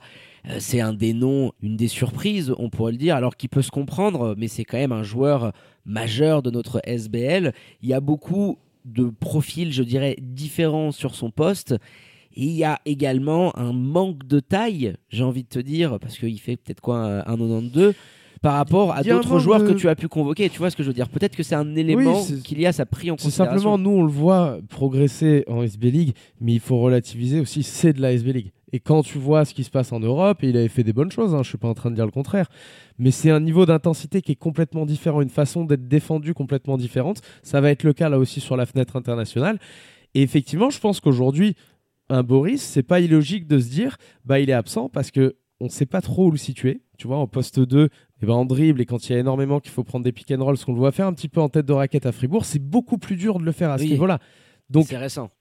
euh, 0.49 0.56
c'est 0.61 0.81
un 0.81 0.93
des 0.93 1.14
noms, 1.14 1.53
une 1.62 1.76
des 1.76 1.88
surprises, 1.88 2.53
on 2.59 2.69
pourrait 2.70 2.93
le 2.93 2.99
dire, 2.99 3.17
alors 3.17 3.37
qu'il 3.37 3.49
peut 3.49 3.62
se 3.62 3.70
comprendre, 3.70 4.35
mais 4.37 4.49
c'est 4.49 4.64
quand 4.64 4.79
même 4.79 4.93
un 4.93 5.03
joueur 5.03 5.53
majeur 5.85 6.43
de 6.43 6.50
notre 6.50 6.81
SBL. 6.85 7.53
Il 7.82 7.88
y 7.88 7.94
a 7.94 8.00
beaucoup 8.00 8.58
de 8.85 9.05
profils, 9.05 9.73
je 9.73 9.82
dirais, 9.82 10.17
différents 10.20 10.93
sur 10.93 11.15
son 11.15 11.31
poste. 11.31 11.73
Et 12.35 12.44
il 12.44 12.53
y 12.53 12.65
a 12.65 12.81
également 12.87 13.56
un 13.58 13.73
manque 13.73 14.26
de 14.26 14.41
taille, 14.41 14.94
j'ai 15.11 15.23
envie 15.23 15.43
de 15.43 15.49
te 15.49 15.58
dire, 15.58 15.99
parce 16.00 16.19
qu'il 16.19 16.41
fait 16.41 16.56
peut-être 16.56 16.81
quoi, 16.81 16.97
un 17.29 17.37
1,92 17.37 17.93
par 18.43 18.55
rapport 18.55 18.93
à 18.93 19.03
d'autres 19.03 19.39
joueurs 19.39 19.65
que 19.65 19.73
tu 19.73 19.89
as 19.89 19.94
pu 19.94 20.09
convoquer. 20.09 20.50
Tu 20.50 20.59
vois 20.59 20.71
ce 20.71 20.77
que 20.77 20.83
je 20.83 20.89
veux 20.89 20.94
dire 20.94 21.09
Peut-être 21.09 21.37
que 21.37 21.44
c'est 21.44 21.55
un 21.55 21.77
élément 21.77 22.25
qu'il 22.44 22.61
y 22.61 22.67
a, 22.67 22.73
ça 22.73 22.85
pris 22.85 23.11
en 23.11 23.15
considération. 23.15 23.44
simplement, 23.44 23.79
nous, 23.79 23.91
on 23.91 24.03
le 24.03 24.11
voit 24.11 24.59
progresser 24.69 25.44
en 25.47 25.62
SB 25.62 25.91
League, 25.91 26.17
mais 26.41 26.53
il 26.53 26.61
faut 26.61 26.79
relativiser 26.79 27.41
aussi, 27.41 27.62
c'est 27.62 27.93
de 27.93 28.03
la 28.03 28.12
SB 28.12 28.33
League. 28.33 28.53
Et 28.73 28.81
quand 28.81 29.03
tu 29.03 29.19
vois 29.19 29.44
ce 29.44 29.55
qui 29.55 29.65
se 29.65 29.71
passe 29.71 29.93
en 29.93 30.00
Europe, 30.00 30.43
et 30.43 30.49
il 30.49 30.56
avait 30.56 30.69
fait 30.69 30.83
des 30.83 30.93
bonnes 30.93 31.12
choses, 31.12 31.35
hein, 31.35 31.43
je 31.43 31.49
suis 31.50 31.59
pas 31.59 31.69
en 31.69 31.75
train 31.75 31.91
de 31.91 31.94
dire 31.94 32.06
le 32.06 32.11
contraire, 32.11 32.49
mais 32.99 33.11
c'est 33.11 33.31
un 33.31 33.41
niveau 33.41 33.65
d'intensité 33.65 34.23
qui 34.23 34.33
est 34.33 34.37
complètement 34.37 34.87
différent, 34.87 35.21
une 35.21 35.29
façon 35.29 35.65
d'être 35.65 35.87
défendu 35.87 36.35
complètement 36.35 36.79
différente. 36.79 37.21
Ça 37.43 37.61
va 37.61 37.71
être 37.71 37.85
le 37.85 37.93
cas 37.93 38.09
là 38.09 38.19
aussi 38.19 38.41
sur 38.41 38.56
la 38.56 38.67
fenêtre 38.67 38.97
internationale. 38.97 39.59
Et 40.15 40.23
effectivement, 40.23 40.71
je 40.71 40.81
pense 40.81 41.00
qu'aujourd'hui, 41.00 41.55
un 42.09 42.23
Boris, 42.23 42.61
c'est 42.61 42.83
pas 42.83 43.00
illogique 43.00 43.47
de 43.47 43.59
se 43.59 43.69
dire, 43.69 43.99
bah 44.25 44.41
il 44.41 44.50
est 44.50 44.55
absent 44.55 44.89
parce 44.89 45.11
que 45.11 45.37
on 45.62 45.69
sait 45.69 45.87
pas 45.87 46.00
trop 46.00 46.27
où 46.27 46.31
le 46.33 46.39
situer. 46.39 46.83
Tu 46.99 47.06
vois, 47.06 47.19
en 47.19 47.27
poste 47.27 47.61
2, 47.61 47.89
et 48.22 48.26
ben 48.26 48.34
en 48.34 48.44
dribble 48.44 48.80
et 48.80 48.86
quand 48.86 49.08
il 49.08 49.12
y 49.12 49.16
a 49.16 49.19
énormément 49.19 49.60
qu'il 49.60 49.72
faut 49.72 49.84
prendre 49.84 50.04
des 50.04 50.12
pick 50.12 50.30
and 50.30 50.42
roll, 50.44 50.56
ce 50.56 50.64
qu'on 50.64 50.72
le 50.72 50.78
voit 50.78 50.92
faire 50.92 51.06
un 51.06 51.12
petit 51.12 51.28
peu 51.28 51.40
en 51.40 51.48
tête 51.48 51.66
de 51.66 51.72
raquette 51.72 52.06
à 52.06 52.12
Fribourg, 52.12 52.44
c'est 52.44 52.58
beaucoup 52.62 52.98
plus 52.98 53.16
dur 53.16 53.38
de 53.38 53.44
le 53.44 53.52
faire 53.52 53.70
à 53.70 53.78
ce 53.78 53.82
Oui. 53.84 53.90
niveau-là. 53.90 54.19
Donc 54.70 54.86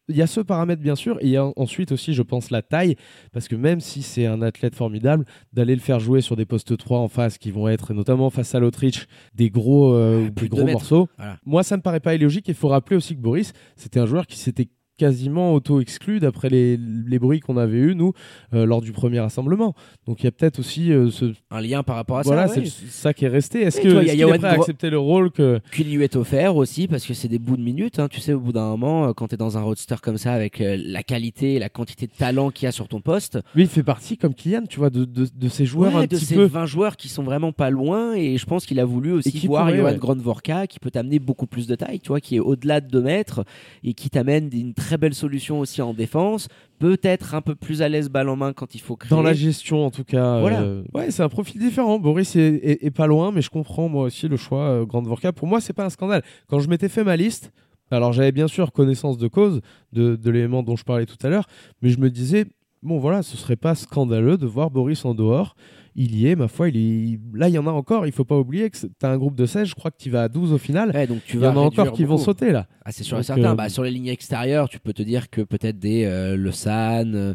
il 0.10 0.16
y 0.18 0.22
a 0.22 0.28
ce 0.28 0.42
paramètre 0.42 0.82
bien 0.82 0.96
sûr, 0.96 1.18
et 1.22 1.26
il 1.26 1.30
y 1.30 1.38
a 1.38 1.50
ensuite 1.56 1.94
aussi, 1.94 2.14
je 2.14 2.22
pense, 2.22 2.50
la 2.52 2.62
taille, 2.62 2.98
parce 3.32 3.48
que 3.48 3.56
même 3.56 3.80
si 3.80 4.02
c'est 4.02 4.26
un 4.26 4.42
athlète 4.42 4.76
formidable, 4.76 5.26
d'aller 5.54 5.74
le 5.76 5.80
faire 5.80 6.02
jouer 6.02 6.20
sur 6.20 6.36
des 6.36 6.46
postes 6.46 6.76
3 6.76 7.00
en 7.00 7.08
face, 7.08 7.38
qui 7.38 7.50
vont 7.50 7.70
être, 7.70 7.94
notamment 7.94 8.30
face 8.30 8.54
à 8.56 8.60
l'Autriche, 8.60 9.06
des 9.34 9.50
gros, 9.50 9.94
euh, 9.94 10.30
plus 10.32 10.50
des 10.50 10.50
de 10.50 10.56
gros 10.56 10.66
mètres. 10.66 10.80
morceaux, 10.80 11.08
Voilà. 11.18 11.38
moi 11.46 11.64
ça 11.64 11.78
me 11.78 11.82
paraît 11.82 12.02
pas 12.02 12.14
illogique, 12.14 12.46
il 12.50 12.56
faut 12.56 12.68
rappeler 12.68 12.98
aussi 12.98 13.16
que 13.16 13.22
Boris, 13.22 13.54
c'était 13.78 14.02
un 14.02 14.06
joueur 14.06 14.28
qui 14.28 14.38
s'était 14.38 14.68
quasiment 15.06 15.54
auto-exclu 15.56 16.20
d'après 16.20 16.50
les, 16.50 16.78
les 16.78 17.18
bruits 17.18 17.40
qu'on 17.40 17.58
avait 17.58 17.80
eus, 17.80 17.96
nous, 17.96 18.14
euh, 18.54 18.68
lors 18.68 18.82
du 18.82 18.92
premier 18.92 19.20
rassemblement. 19.20 19.74
Donc 20.06 20.22
il 20.22 20.26
y 20.26 20.28
a 20.28 20.32
peut-être 20.32 20.60
aussi 20.60 20.92
euh, 20.92 21.10
ce... 21.10 21.34
Un 21.50 21.60
lien 21.62 21.82
par 21.82 21.96
rapport 21.96 22.20
à 22.20 22.22
voilà, 22.22 22.48
ça. 22.48 22.54
c'est 22.54 22.60
ouais. 22.60 22.66
le- 22.66 22.90
ça 22.90 23.14
qui 23.16 23.26
est 23.26 23.30
resté. 23.30 23.62
Est-ce 23.64 23.82
que 23.82 23.88
y 24.06 24.10
a 24.24 24.28
est 24.28 24.38
prêt 24.38 24.48
à 24.48 24.52
accepter 24.52 24.92
le 24.92 25.00
rôle 25.00 25.32
que... 25.32 25.60
Qu'il 25.74 25.92
lui 25.92 26.04
est 26.04 26.16
offert 26.16 26.56
aussi, 26.56 26.88
parce 26.88 27.04
que 27.06 27.16
c'est 27.16 27.28
des 27.28 27.40
bouts 27.40 27.58
de 27.58 27.64
minutes. 27.64 27.98
hein. 27.98 28.08
Tu 28.12 28.20
sais, 28.20 28.34
au 28.34 28.40
bout 28.40 28.52
d'un 28.54 28.70
moment, 28.70 29.08
euh, 29.08 29.14
quand 29.14 29.30
tu 29.30 29.34
es 29.34 29.38
dans 29.38 29.58
un 29.58 29.62
roadster 29.62 29.96
comme 30.04 30.18
ça, 30.20 30.34
avec 30.34 30.62
la 30.62 31.02
qualité 31.02 31.56
et 31.56 31.60
la 31.60 31.70
quantité 31.70 32.06
de 32.06 32.12
talent 32.12 32.52
qu'il 32.52 32.66
y 32.66 32.68
a 32.68 32.72
sur 32.72 32.88
ton 32.88 33.02
poste, 33.02 33.40
Lui, 33.56 33.64
il 33.64 33.70
fait 33.70 33.82
partie, 33.82 34.18
comme 34.18 34.36
Kylian, 34.36 34.66
tu 34.70 34.78
vois, 34.78 34.92
de, 34.92 35.06
de, 35.06 35.26
de 35.36 35.48
ces 35.50 35.66
joueurs 35.66 35.96
ouais, 35.96 36.02
un 36.02 36.04
de 36.04 36.08
petit 36.16 36.26
ces 36.26 36.36
peu... 36.36 36.44
20 36.46 36.66
joueurs 36.68 36.96
qui 36.96 37.10
sont 37.10 37.24
vraiment 37.24 37.52
pas 37.52 37.72
loin, 37.72 38.14
et 38.14 38.38
je 38.38 38.46
pense 38.46 38.68
qu'il 38.68 38.80
a 38.80 38.86
voulu 38.86 39.12
aussi 39.14 39.32
qui 39.32 39.48
voir 39.48 39.74
Johan 39.76 39.86
ouais. 39.86 39.98
Grandvorka, 39.98 40.68
qui 40.68 40.78
peut 40.80 40.92
t'amener 40.92 41.18
beaucoup 41.20 41.48
plus 41.48 41.66
de 41.66 41.74
taille, 41.76 42.00
tu 42.00 42.10
vois, 42.10 42.20
qui 42.22 42.36
est 42.36 42.40
au-delà 42.40 42.82
de 42.82 42.88
2 42.90 43.02
mètres, 43.02 43.44
et 43.84 43.94
qui 43.94 44.10
t'amène 44.12 44.50
une 44.54 44.74
très 44.92 44.98
belle 44.98 45.14
solution 45.14 45.62
aussi 45.62 45.82
en 45.82 45.94
défense, 45.94 46.50
peut-être 46.80 47.34
un 47.34 47.40
peu 47.42 47.56
plus 47.56 47.82
à 47.82 47.88
l'aise 47.88 48.10
balle 48.10 48.28
en 48.28 48.36
main 48.36 48.52
quand 48.52 48.76
il 48.76 48.82
faut 48.82 48.98
créer. 48.98 49.10
Dans 49.10 49.22
la 49.22 49.32
gestion, 49.34 49.86
en 49.86 49.90
tout 49.90 50.04
cas. 50.04 50.42
Voilà. 50.42 50.62
euh, 50.64 50.84
ouais, 50.94 51.12
c'est 51.12 51.24
un 51.24 51.30
profil 51.30 51.62
différent. 51.62 51.98
Boris 51.98 52.36
est, 52.36 52.42
est- 52.42 52.84
est 52.86 52.92
pas 52.92 53.08
loin, 53.08 53.32
mais 53.32 53.42
je 53.42 53.50
comprends 53.50 53.88
moi 53.88 54.04
aussi 54.04 54.28
le 54.28 54.36
choix 54.36 54.64
euh, 54.66 54.86
Grande 54.86 55.08
Vorka. 55.08 55.32
Pour 55.32 55.48
moi, 55.48 55.62
c'est 55.62 55.72
pas 55.72 55.86
un 55.86 55.90
scandale. 55.90 56.24
Quand 56.50 56.60
je 56.60 56.68
m'étais 56.68 56.90
fait 56.90 57.06
ma 57.06 57.16
liste, 57.16 57.54
alors 57.90 58.12
j'avais 58.12 58.34
bien 58.34 58.50
sûr 58.50 58.74
connaissance 58.74 59.18
de 59.18 59.30
cause 59.30 59.62
de, 59.94 60.18
de 60.18 60.30
l'élément 60.30 60.62
dont 60.62 60.76
je 60.76 60.84
parlais 60.84 61.06
tout 61.06 61.16
à 61.26 61.30
l'heure, 61.30 61.48
mais 61.82 61.90
je 61.90 61.98
me 62.00 62.10
disais, 62.10 62.46
bon 62.84 63.00
voilà, 63.00 63.24
ce 63.24 63.38
serait 63.38 63.56
pas 63.56 63.74
scandaleux 63.76 64.36
de 64.38 64.46
voir 64.46 64.72
Boris 64.72 65.06
en 65.06 65.14
dehors. 65.14 65.56
Il 65.96 66.16
y 66.16 66.28
est, 66.28 66.36
ma 66.36 66.48
foi, 66.48 66.70
il 66.70 66.78
est... 66.78 67.20
là 67.38 67.50
il 67.50 67.54
y 67.54 67.58
en 67.58 67.68
a 67.68 67.72
encore. 67.72 68.06
Il 68.06 68.12
faut 68.14 68.24
pas 68.24 68.38
oublier 68.38 68.70
que 68.70 68.78
tu 68.78 68.88
as 69.04 69.10
un 69.10 69.18
groupe 69.18 69.36
de 69.36 69.46
16, 69.46 69.68
je 69.68 69.76
crois 69.76 69.92
que 69.92 69.98
tu 69.98 70.10
vas 70.10 70.24
à 70.24 70.28
12 70.30 70.54
au 70.54 70.58
final. 70.58 70.92
Ouais, 70.94 71.06
donc 71.08 71.20
tu 71.26 71.38
il 71.38 71.44
y 71.44 71.48
en 71.48 71.56
a 71.58 71.60
encore 71.60 71.92
qui 71.92 72.06
vont 72.06 72.18
sauter 72.18 72.52
là. 72.52 72.68
Ah, 72.84 72.92
c'est 72.92 73.04
sûr 73.04 73.20
et 73.20 73.24
certain. 73.24 73.52
euh, 73.52 73.56
Bah, 73.56 73.70
sur 73.70 73.84
les 73.84 73.92
lignes 73.92 74.08
extérieures, 74.08 74.68
tu 74.70 74.80
peux 74.80 74.94
te 74.94 75.04
dire 75.04 75.30
que 75.30 75.42
peut-être 75.42 75.78
des 75.78 76.06
euh, 76.06 76.36
Le 76.36 76.52
San, 76.52 77.14
euh, 77.14 77.34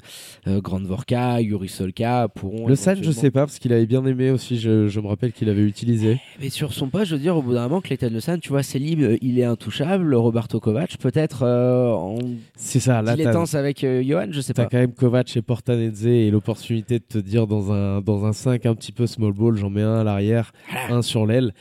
euh, 0.49 0.61
Grande 0.61 0.87
Vorka, 0.87 1.41
Yuri 1.41 1.69
Solka 1.69 2.29
pourront. 2.35 2.67
Le 2.67 2.75
San, 2.75 2.99
je 3.01 3.11
sais 3.13 3.31
pas, 3.31 3.41
parce 3.47 3.59
qu'il 3.59 3.73
avait 3.73 3.87
bien 3.87 4.05
aimé 4.07 4.31
aussi, 4.31 4.59
je, 4.59 4.89
je 4.89 5.01
me 5.01 5.07
rappelle 5.07 5.33
qu'il 5.33 5.49
avait 5.49 5.63
utilisé. 5.63 6.19
Mais 6.41 6.49
sur 6.51 6.73
son 6.73 6.89
poste, 6.89 7.07
je 7.07 7.15
veux 7.15 7.21
dire, 7.21 7.37
au 7.37 7.43
bout 7.43 7.55
d'un 7.55 7.69
moment, 7.69 7.81
Clayton 7.81 8.11
Le 8.13 8.21
San, 8.21 8.41
tu 8.41 8.49
vois, 8.49 8.63
Selim, 8.65 9.03
euh, 9.03 9.17
il 9.23 9.39
est 9.39 9.45
intouchable. 9.45 10.15
Roberto 10.15 10.59
Kovac, 10.61 10.97
peut-être 10.99 11.45
en 11.47 12.19
C'est 12.57 12.81
ça, 12.81 13.03
là, 13.03 13.15
dilettance 13.15 13.55
avec 13.55 13.87
Johan, 14.03 14.27
je 14.31 14.41
sais 14.41 14.55
pas. 14.55 14.65
quand 14.67 14.79
même 14.79 14.93
Kovac 14.95 15.37
et 15.37 15.43
Portanezze 15.43 16.07
et 16.07 16.31
l'opportunité 16.31 16.99
de 16.99 17.05
te 17.05 17.19
dire 17.19 17.47
dans 17.47 17.71
un, 17.73 18.01
dans 18.01 18.25
un 18.25 18.33
5 18.47 18.65
un 18.65 18.77
petit 18.77 18.93
peu 18.93 19.09
small 19.09 19.33
ball, 19.33 19.57
j'en 19.57 19.71
mets 19.71 19.83
un 19.83 19.99
à 19.99 20.05
l'arrière, 20.05 20.53
un 20.89 21.03
sur 21.03 21.27
l'aile. 21.27 21.53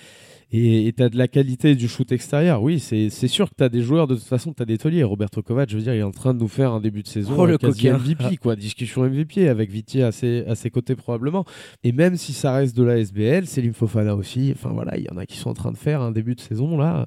Et 0.58 0.94
tu 0.96 1.02
as 1.04 1.10
de 1.10 1.18
la 1.18 1.28
qualité 1.28 1.76
du 1.76 1.88
shoot 1.88 2.12
extérieur. 2.12 2.62
Oui, 2.62 2.80
c'est 2.80 3.10
sûr 3.28 3.50
que 3.50 3.56
tu 3.58 3.64
as 3.64 3.70
des 3.70 3.82
joueurs, 3.82 4.08
de 4.08 4.16
toute 4.16 4.24
façon, 4.24 4.54
tu 4.54 4.62
as 4.62 4.66
des 4.66 4.78
tauliers. 4.78 5.04
Roberto 5.04 5.42
Kovac, 5.42 5.70
je 5.70 5.76
veux 5.78 5.82
dire, 5.84 5.94
il 5.94 6.00
est 6.00 6.04
en 6.04 6.12
train 6.12 6.34
de 6.34 6.40
nous 6.40 6.48
faire 6.48 6.72
un 6.72 6.82
début 6.82 7.02
de 7.04 7.08
saison 7.08 7.34
Oh, 7.38 7.46
le 7.46 7.58
quasi. 7.58 7.90
MVP, 7.90 8.38
quoi. 8.42 8.56
Discussion 8.56 9.04
MVP 9.04 9.48
avec 9.50 9.70
Viti 9.72 10.02
à 10.02 10.12
ses, 10.12 10.46
à 10.48 10.56
ses 10.56 10.70
côtés 10.70 10.96
probablement. 10.96 11.46
Et 11.84 11.92
même 11.92 12.16
si 12.16 12.34
ça 12.34 12.54
reste 12.54 12.76
de 12.78 12.84
la 12.84 12.98
SBL, 12.98 13.46
Selim 13.48 13.74
Fofana 13.74 14.16
aussi. 14.16 14.52
Enfin 14.56 14.70
voilà, 14.74 14.98
il 14.98 15.04
y 15.04 15.10
en 15.10 15.18
a 15.18 15.26
qui 15.26 15.38
sont 15.38 15.50
en 15.50 15.54
train 15.54 15.72
de 15.72 15.78
faire 15.78 16.02
un 16.02 16.12
début 16.12 16.36
de 16.36 16.42
saison 16.42 16.78
là. 16.78 17.06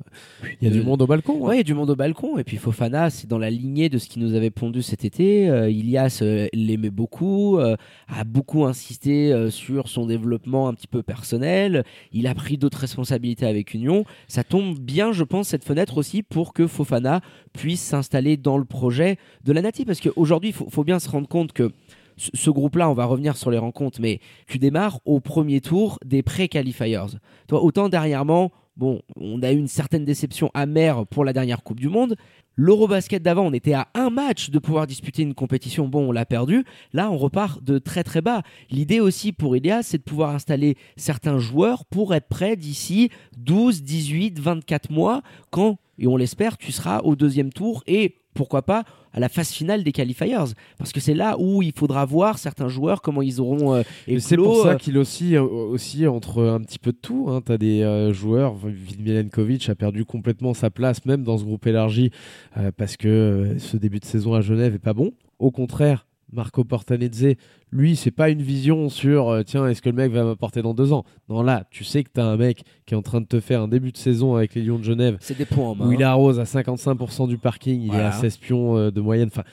Il 0.61 0.69
y 0.69 0.71
a 0.71 0.75
du 0.75 0.81
Euh, 0.81 0.85
monde 0.85 1.03
au 1.03 1.07
balcon. 1.07 1.45
hein. 1.45 1.49
Ouais, 1.49 1.55
il 1.57 1.59
y 1.59 1.61
a 1.61 1.65
du 1.65 1.75
monde 1.75 1.91
au 1.91 1.97
balcon. 1.97 2.39
Et 2.39 2.45
puis 2.45 2.57
Fofana, 2.57 3.11
c'est 3.11 3.29
dans 3.29 3.39
la 3.39 3.51
lignée 3.51 3.89
de 3.89 3.99
ce 3.99 4.09
qui 4.09 4.19
nous 4.21 4.35
avait 4.35 4.51
pondu 4.51 4.83
cet 4.83 5.05
été. 5.05 5.49
Euh, 5.49 5.71
Ilias 5.71 6.21
euh, 6.23 6.49
l'aimait 6.53 6.91
beaucoup, 6.91 7.59
euh, 7.59 7.77
a 8.09 8.25
beaucoup 8.25 8.65
insisté 8.65 9.49
sur 9.51 9.89
son 9.89 10.07
développement 10.07 10.69
un 10.69 10.75
petit 10.75 10.87
peu 10.87 11.03
personnel. 11.03 11.85
Il 12.13 12.27
a 12.27 12.35
pris 12.35 12.59
d'autres 12.59 12.79
responsabilités 12.79 13.38
avec 13.47 13.75
Union. 13.75 14.05
Ça 14.27 14.45
tombe 14.45 14.79
bien, 14.79 15.13
je 15.13 15.25
pense, 15.25 15.49
cette 15.49 15.65
fenêtre 15.65 15.99
aussi 15.99 16.23
pour 16.23 16.53
que 16.53 16.67
Fofana 16.67 17.21
puisse 17.53 17.81
s'installer 17.81 18.37
dans 18.37 18.59
le 18.59 18.65
projet 18.65 19.19
de 19.45 19.53
la 19.53 19.63
Nati. 19.63 19.85
Parce 19.85 20.01
qu'aujourd'hui, 20.01 20.51
il 20.51 20.71
faut, 20.71 20.85
bien 20.85 20.99
se 20.99 21.09
rendre 21.09 21.29
compte 21.29 21.53
que 21.53 21.73
ce, 22.17 22.31
ce 22.35 22.51
groupe-là, 22.51 22.89
on 22.91 22.95
va 22.95 23.05
revenir 23.05 23.37
sur 23.37 23.51
les 23.51 23.59
rencontres, 23.59 24.01
mais 24.01 24.21
tu 24.47 24.59
démarres 24.59 25.01
au 25.05 25.21
premier 25.21 25.61
tour 25.61 25.99
des 26.05 26.23
pré-qualifiers. 26.23 27.07
Toi, 27.47 27.63
autant 27.63 27.89
dernièrement, 27.89 28.53
bon, 28.79 29.03
on 29.17 29.43
a 29.43 29.53
eu 29.53 29.59
une 29.59 29.69
certaine 29.69 30.05
déception 30.05 30.51
amère 30.55 31.07
pour 31.07 31.25
la 31.25 31.33
dernière 31.33 31.63
Coupe 31.63 31.81
du 31.81 31.89
Monde. 31.89 32.17
L'Eurobasket 32.55 33.23
d'avant, 33.23 33.47
on 33.47 33.53
était 33.53 33.75
à 33.75 33.89
un 33.95 34.11
match 34.11 34.51
de 34.51 34.59
pouvoir 34.59 34.87
disputer 34.87 35.23
une 35.23 35.35
compétition. 35.35 35.87
Bon, 35.87 36.09
on 36.09 36.13
l'a 36.13 36.27
perdu. 36.27 36.65
Là, 36.93 37.11
on 37.11 37.17
repart 37.17 37.63
de 37.63 37.79
très 37.79 38.03
très 38.03 38.21
bas. 38.21 38.43
L'idée 38.71 39.01
aussi 39.01 39.33
pour 39.33 39.57
Ilias, 39.57 39.83
c'est 39.83 39.99
de 39.99 40.03
pouvoir 40.03 40.35
installer 40.35 40.77
certains 40.97 41.39
joueurs 41.39 41.85
pour 41.85 42.15
être 42.15 42.29
prêts 42.29 42.57
d'ici 42.57 43.11
12, 43.37 43.83
18, 43.83 44.41
24 44.41 44.91
mois, 44.91 45.23
quand, 45.51 45.79
et 45.99 46.07
on 46.07 46.17
l'espère, 46.17 46.57
tu 46.57 46.73
seras 46.73 47.01
au 47.01 47.17
deuxième 47.17 47.53
tour 47.53 47.83
et 47.87 48.17
pourquoi 48.39 48.63
pas 48.63 48.85
à 49.13 49.19
la 49.19 49.29
phase 49.29 49.51
finale 49.51 49.83
des 49.83 49.91
qualifiers. 49.91 50.37
Parce 50.79 50.93
que 50.93 51.01
c'est 51.01 51.15
là 51.15 51.37
où 51.41 51.61
il 51.61 51.73
faudra 51.73 52.05
voir 52.05 52.39
certains 52.39 52.69
joueurs, 52.69 53.03
comment 53.03 53.21
ils 53.21 53.41
auront 53.41 53.75
euh, 53.75 53.83
C'est 54.21 54.37
pour 54.37 54.63
ça 54.63 54.71
euh, 54.71 54.77
qu'il 54.77 54.97
aussi, 54.97 55.35
euh, 55.35 55.43
aussi 55.43 56.07
entre 56.07 56.45
un 56.45 56.61
petit 56.61 56.79
peu 56.79 56.93
de 56.93 56.97
tout. 56.97 57.27
Hein. 57.29 57.41
Tu 57.45 57.51
as 57.51 57.59
des 57.59 57.83
euh, 57.83 58.13
joueurs, 58.13 58.55
Milenkovic 59.01 59.69
a 59.69 59.75
perdu 59.75 60.05
complètement 60.05 60.55
sa 60.55 60.71
place, 60.71 61.05
même 61.05 61.25
dans 61.25 61.37
ce 61.37 61.45
groupe 61.45 61.67
élargi, 61.67 62.13
euh, 62.57 62.71
parce 62.77 62.97
que 62.97 63.57
ce 63.59 63.77
début 63.77 63.99
de 63.99 64.05
saison 64.05 64.35
à 64.35 64.41
Genève 64.41 64.75
est 64.75 64.79
pas 64.79 64.95
bon. 64.95 65.11
Au 65.41 65.51
contraire, 65.51 66.07
Marco 66.33 66.63
Portanezze, 66.65 67.35
lui, 67.71 67.97
c'est 67.97 68.11
pas 68.11 68.29
une 68.29 68.43
vision 68.43 68.89
sur 68.89 69.29
euh, 69.31 69.43
tiens, 69.43 69.67
est-ce 69.67 69.81
que 69.83 69.89
le 69.89 69.95
mec 69.97 70.13
va 70.13 70.25
m'apporter 70.25 70.61
dans 70.63 70.75
deux 70.75 70.93
ans? 70.93 71.05
Non, 71.29 71.43
là, 71.43 71.65
tu 71.71 71.85
sais 71.85 72.05
que 72.05 72.11
tu 72.15 72.21
as 72.21 72.27
un 72.27 72.37
mec 72.37 72.63
qui 72.87 72.95
est 72.95 72.97
en 72.97 73.03
train 73.03 73.21
de 73.21 73.27
te 73.27 73.41
faire 73.41 73.63
un 73.63 73.69
début 73.69 73.93
de 73.93 73.97
saison 73.97 74.35
avec 74.37 74.55
les 74.55 74.63
Lions 74.63 74.79
de 74.79 74.85
Genève 74.85 75.17
c'est 75.21 75.37
des 75.39 75.45
points 75.47 75.69
en 75.69 75.75
main. 75.75 75.87
où 75.87 75.93
il 75.93 76.03
arrose 76.03 76.39
à 76.41 76.45
55% 76.45 77.29
du 77.29 77.39
parking, 77.39 77.81
il 77.83 77.95
est 77.95 78.01
à 78.01 78.13
16 78.13 78.37
pions 78.37 78.77
euh, 78.77 78.91
de 78.91 79.01
moyenne. 79.01 79.29
Enfin, 79.31 79.45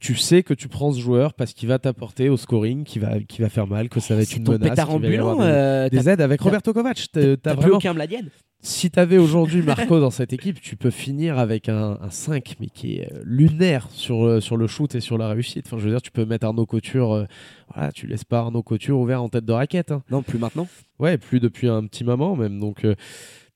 tu 0.00 0.14
sais 0.14 0.42
que 0.44 0.54
tu 0.54 0.68
prends 0.68 0.92
ce 0.92 1.00
joueur 1.00 1.34
parce 1.34 1.52
qu'il 1.54 1.68
va 1.68 1.78
t'apporter 1.78 2.28
au 2.28 2.36
scoring, 2.36 2.84
qui 2.84 2.98
va, 2.98 3.18
qui 3.20 3.42
va 3.42 3.48
faire 3.48 3.66
mal, 3.66 3.88
que 3.88 3.98
ça 3.98 4.14
va 4.14 4.22
être 4.22 4.28
C'est 4.28 4.36
une 4.36 4.48
menace. 4.48 4.68
pétard 4.70 4.90
ambulant. 4.90 5.34
des, 5.36 5.42
euh, 5.44 5.88
des 5.88 6.02
t'as- 6.04 6.12
aides 6.12 6.20
avec 6.20 6.38
t'as- 6.38 6.44
Roberto 6.44 6.72
Kovac. 6.72 7.04
T'as- 7.12 7.36
T'as 7.36 7.54
T'as 7.54 7.56
plus 7.56 7.72
aucun 7.72 7.94
Mladienne. 7.94 8.28
Si 8.60 8.90
t'avais 8.90 9.18
aujourd'hui 9.18 9.62
Marco 9.62 10.00
dans 10.00 10.10
cette 10.10 10.32
équipe, 10.32 10.60
tu 10.60 10.74
peux 10.76 10.90
finir 10.90 11.38
avec 11.38 11.68
un, 11.68 11.96
un 12.00 12.10
5, 12.10 12.56
mais 12.58 12.66
qui 12.66 12.96
est 12.96 13.12
euh, 13.12 13.20
lunaire 13.24 13.86
sur, 13.90 14.24
euh, 14.24 14.40
sur 14.40 14.56
le 14.56 14.66
shoot 14.66 14.92
et 14.96 15.00
sur 15.00 15.16
la 15.16 15.28
réussite. 15.28 15.66
Enfin, 15.66 15.78
je 15.78 15.84
veux 15.84 15.90
dire, 15.90 16.02
tu 16.02 16.10
peux 16.10 16.24
mettre 16.24 16.44
Arnaud 16.44 16.66
Couture. 16.66 17.12
euh, 17.12 17.24
voilà, 17.72 17.92
tu 17.92 18.08
laisses 18.08 18.24
pas 18.24 18.40
Arnaud 18.40 18.64
Couture 18.64 18.98
ouvert 18.98 19.22
en 19.22 19.28
tête 19.28 19.44
de 19.44 19.52
raquette. 19.52 19.92
hein. 19.92 20.02
Non, 20.10 20.22
plus 20.22 20.38
maintenant. 20.38 20.66
Ouais, 20.98 21.18
plus 21.18 21.38
depuis 21.38 21.68
un 21.68 21.86
petit 21.86 22.02
moment 22.02 22.34
même. 22.34 22.58
Donc, 22.58 22.84
euh, 22.84 22.96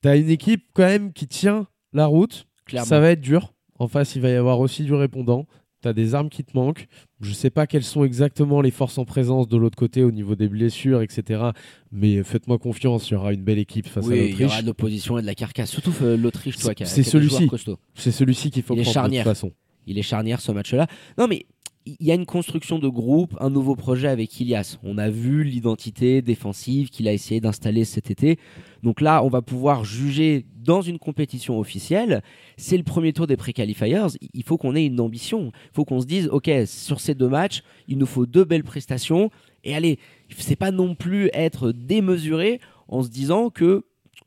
t'as 0.02 0.16
une 0.16 0.30
équipe 0.30 0.66
quand 0.72 0.84
même 0.84 1.12
qui 1.12 1.26
tient 1.26 1.66
la 1.92 2.06
route. 2.06 2.46
Clairement. 2.66 2.86
Ça 2.88 3.00
va 3.00 3.10
être 3.10 3.20
dur. 3.20 3.52
En 3.80 3.88
face, 3.88 4.14
il 4.14 4.22
va 4.22 4.28
y 4.30 4.34
avoir 4.36 4.60
aussi 4.60 4.84
du 4.84 4.94
répondant. 4.94 5.46
T'as 5.82 5.92
des 5.92 6.14
armes 6.14 6.28
qui 6.30 6.44
te 6.44 6.56
manquent. 6.56 6.86
Je 7.20 7.32
sais 7.32 7.50
pas 7.50 7.66
quelles 7.66 7.82
sont 7.82 8.04
exactement 8.04 8.60
les 8.60 8.70
forces 8.70 8.98
en 8.98 9.04
présence 9.04 9.48
de 9.48 9.56
l'autre 9.56 9.76
côté 9.76 10.04
au 10.04 10.12
niveau 10.12 10.36
des 10.36 10.48
blessures, 10.48 11.02
etc. 11.02 11.42
Mais 11.90 12.22
faites-moi 12.22 12.58
confiance, 12.58 13.10
il 13.10 13.14
y 13.14 13.16
aura 13.16 13.32
une 13.32 13.42
belle 13.42 13.58
équipe 13.58 13.88
face 13.88 14.04
à 14.06 14.08
Oui, 14.08 14.16
il 14.16 14.22
y 14.22 14.28
l'Autriche. 14.30 14.46
aura 14.46 14.62
de 14.62 14.66
l'opposition 14.68 15.18
et 15.18 15.22
de 15.22 15.26
la 15.26 15.34
carcasse. 15.34 15.70
Surtout 15.70 15.92
euh, 16.02 16.16
l'Autriche, 16.16 16.56
toi, 16.56 16.74
qui 16.74 16.84
a, 16.84 16.86
C'est 16.86 17.02
celui-ci. 17.02 17.50
C'est 17.94 18.12
celui-ci 18.12 18.50
qu'il 18.50 18.62
faut 18.62 18.74
Il 18.74 18.82
prendre 18.82 18.94
charnière. 18.94 19.24
de 19.24 19.30
toute 19.30 19.36
façon. 19.36 19.52
Il 19.86 19.98
est 19.98 20.02
charnière 20.02 20.40
ce 20.40 20.52
match-là. 20.52 20.86
Non, 21.18 21.26
mais 21.28 21.46
il 21.84 22.06
y 22.06 22.12
a 22.12 22.14
une 22.14 22.26
construction 22.26 22.78
de 22.78 22.88
groupe, 22.88 23.36
un 23.40 23.50
nouveau 23.50 23.74
projet 23.74 24.08
avec 24.08 24.38
Ilias. 24.38 24.78
On 24.84 24.98
a 24.98 25.10
vu 25.10 25.42
l'identité 25.42 26.22
défensive 26.22 26.90
qu'il 26.90 27.08
a 27.08 27.12
essayé 27.12 27.40
d'installer 27.40 27.84
cet 27.84 28.10
été. 28.10 28.38
Donc 28.82 29.00
là, 29.00 29.24
on 29.24 29.28
va 29.28 29.42
pouvoir 29.42 29.84
juger 29.84 30.46
dans 30.56 30.80
une 30.80 30.98
compétition 30.98 31.58
officielle. 31.58 32.22
C'est 32.56 32.76
le 32.76 32.84
premier 32.84 33.12
tour 33.12 33.26
des 33.26 33.36
pré-qualifiers. 33.36 34.06
Il 34.32 34.44
faut 34.44 34.58
qu'on 34.58 34.76
ait 34.76 34.86
une 34.86 35.00
ambition. 35.00 35.52
Il 35.54 35.74
faut 35.74 35.84
qu'on 35.84 36.00
se 36.00 36.06
dise, 36.06 36.28
OK, 36.28 36.50
sur 36.66 37.00
ces 37.00 37.14
deux 37.14 37.28
matchs, 37.28 37.62
il 37.88 37.98
nous 37.98 38.06
faut 38.06 38.26
deux 38.26 38.44
belles 38.44 38.64
prestations. 38.64 39.30
Et 39.64 39.74
allez, 39.74 39.98
c'est 40.36 40.56
pas 40.56 40.70
non 40.70 40.94
plus 40.94 41.30
être 41.32 41.72
démesuré 41.72 42.60
en 42.88 43.02
se 43.02 43.08
disant 43.08 43.50
que 43.50 43.84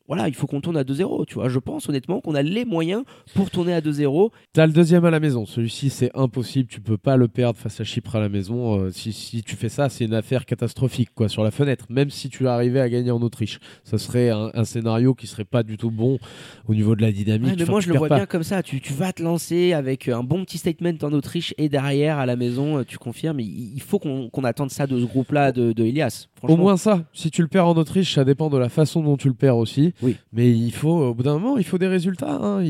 voilà, 0.08 0.28
il 0.28 0.34
faut 0.36 0.48
qu'on 0.48 0.62
tourne 0.62 0.78
à 0.78 0.84
2-0. 0.84 1.26
Tu 1.26 1.36
vois, 1.36 1.50
je 1.50 1.60
pense 1.60 1.90
honnêtement 1.90 2.22
qu'on 2.22 2.36
a 2.36 2.42
les 2.42 2.66
moyens 2.66 3.04
pour 3.34 3.50
tourner 3.50 3.74
à 3.74 3.82
2-0. 3.82 4.30
T'as 4.54 4.66
le 4.68 4.74
deuxième 4.74 5.04
à 5.06 5.12
la 5.12 5.20
maison. 5.20 5.46
Celui-ci, 5.46 5.90
c'est 5.90 6.12
impossible. 6.16 6.70
Tu 6.70 6.80
peux 6.82 6.98
pas 6.98 7.18
le 7.18 7.28
perdre 7.28 7.58
face 7.60 7.80
à 7.82 7.84
Chypre 7.84 8.16
à 8.16 8.20
la 8.20 8.30
maison. 8.30 8.80
Euh, 8.80 8.92
si, 8.92 9.14
si 9.14 9.42
tu 9.44 9.56
fais 9.56 9.70
ça, 9.70 9.90
c'est 9.90 10.06
une 10.06 10.14
affaire 10.14 10.46
catastrophique 10.46 11.10
quoi 11.16 11.30
sur 11.30 11.44
la 11.44 11.52
fenêtre. 11.52 11.86
Même 11.90 12.10
si 12.10 12.30
tu 12.30 12.48
arrivais 12.48 12.80
à 12.82 12.90
gagner 12.90 13.12
en 13.12 13.22
Autriche, 13.22 13.60
ça 13.84 13.98
serait 13.98 14.30
un, 14.30 14.52
un 14.54 14.64
scénario 14.64 15.14
qui 15.16 15.28
serait 15.28 15.46
pas 15.46 15.64
du 15.64 15.78
tout 15.78 15.92
bon 15.92 16.20
au 16.68 16.76
niveau 16.76 16.96
de 16.96 17.02
la 17.02 17.12
dynamique. 17.12 17.50
Ouais, 17.50 17.56
mais 17.58 17.64
Enfin, 17.64 17.72
moi, 17.72 17.82
je 17.82 17.92
le 17.92 17.98
vois 17.98 18.08
pas. 18.10 18.16
bien 18.18 18.26
comme 18.26 18.44
ça. 18.44 18.62
Tu, 18.64 18.82
tu 18.82 18.94
vas 18.94 19.12
te 19.14 19.24
lancer 19.24 19.74
avec 19.74 20.08
un 20.08 20.24
bon 20.24 20.44
petit 20.46 20.58
statement 20.58 20.94
en 21.02 21.14
Autriche 21.14 21.54
et 21.58 21.68
derrière, 21.70 22.20
à 22.20 22.26
la 22.26 22.36
maison, 22.36 22.78
euh, 22.80 22.84
tu 22.84 22.98
confirmes. 22.98 23.40
Il, 23.40 23.74
il 23.76 23.82
faut 23.82 23.98
qu'on 24.00 24.30
attende 24.44 24.70
ça 24.70 24.86
de 24.88 25.00
ce 25.00 25.06
groupe-là 25.06 25.52
de, 25.52 25.72
de 25.74 25.84
Elias. 25.84 26.28
Au 26.44 26.58
moins 26.58 26.78
ça. 26.78 27.04
Si 27.12 27.32
tu 27.32 27.42
le 27.42 27.48
perds 27.48 27.68
en 27.68 27.74
Autriche, 27.76 28.14
ça 28.14 28.24
dépend 28.24 28.52
de 28.52 28.58
la 28.60 28.70
façon 28.70 29.02
dont 29.02 29.18
tu 29.18 29.28
le 29.28 29.34
perds 29.34 29.58
aussi. 29.58 29.94
Oui. 30.02 30.18
Mais 30.34 30.52
il 30.52 30.72
faut, 30.72 31.08
au 31.08 31.14
bout 31.14 31.24
d'un 31.24 31.34
moment, 31.34 31.58
il 31.58 31.64
faut 31.64 31.78
des 31.78 31.88
résultats. 31.88 32.40
hein. 32.42 32.64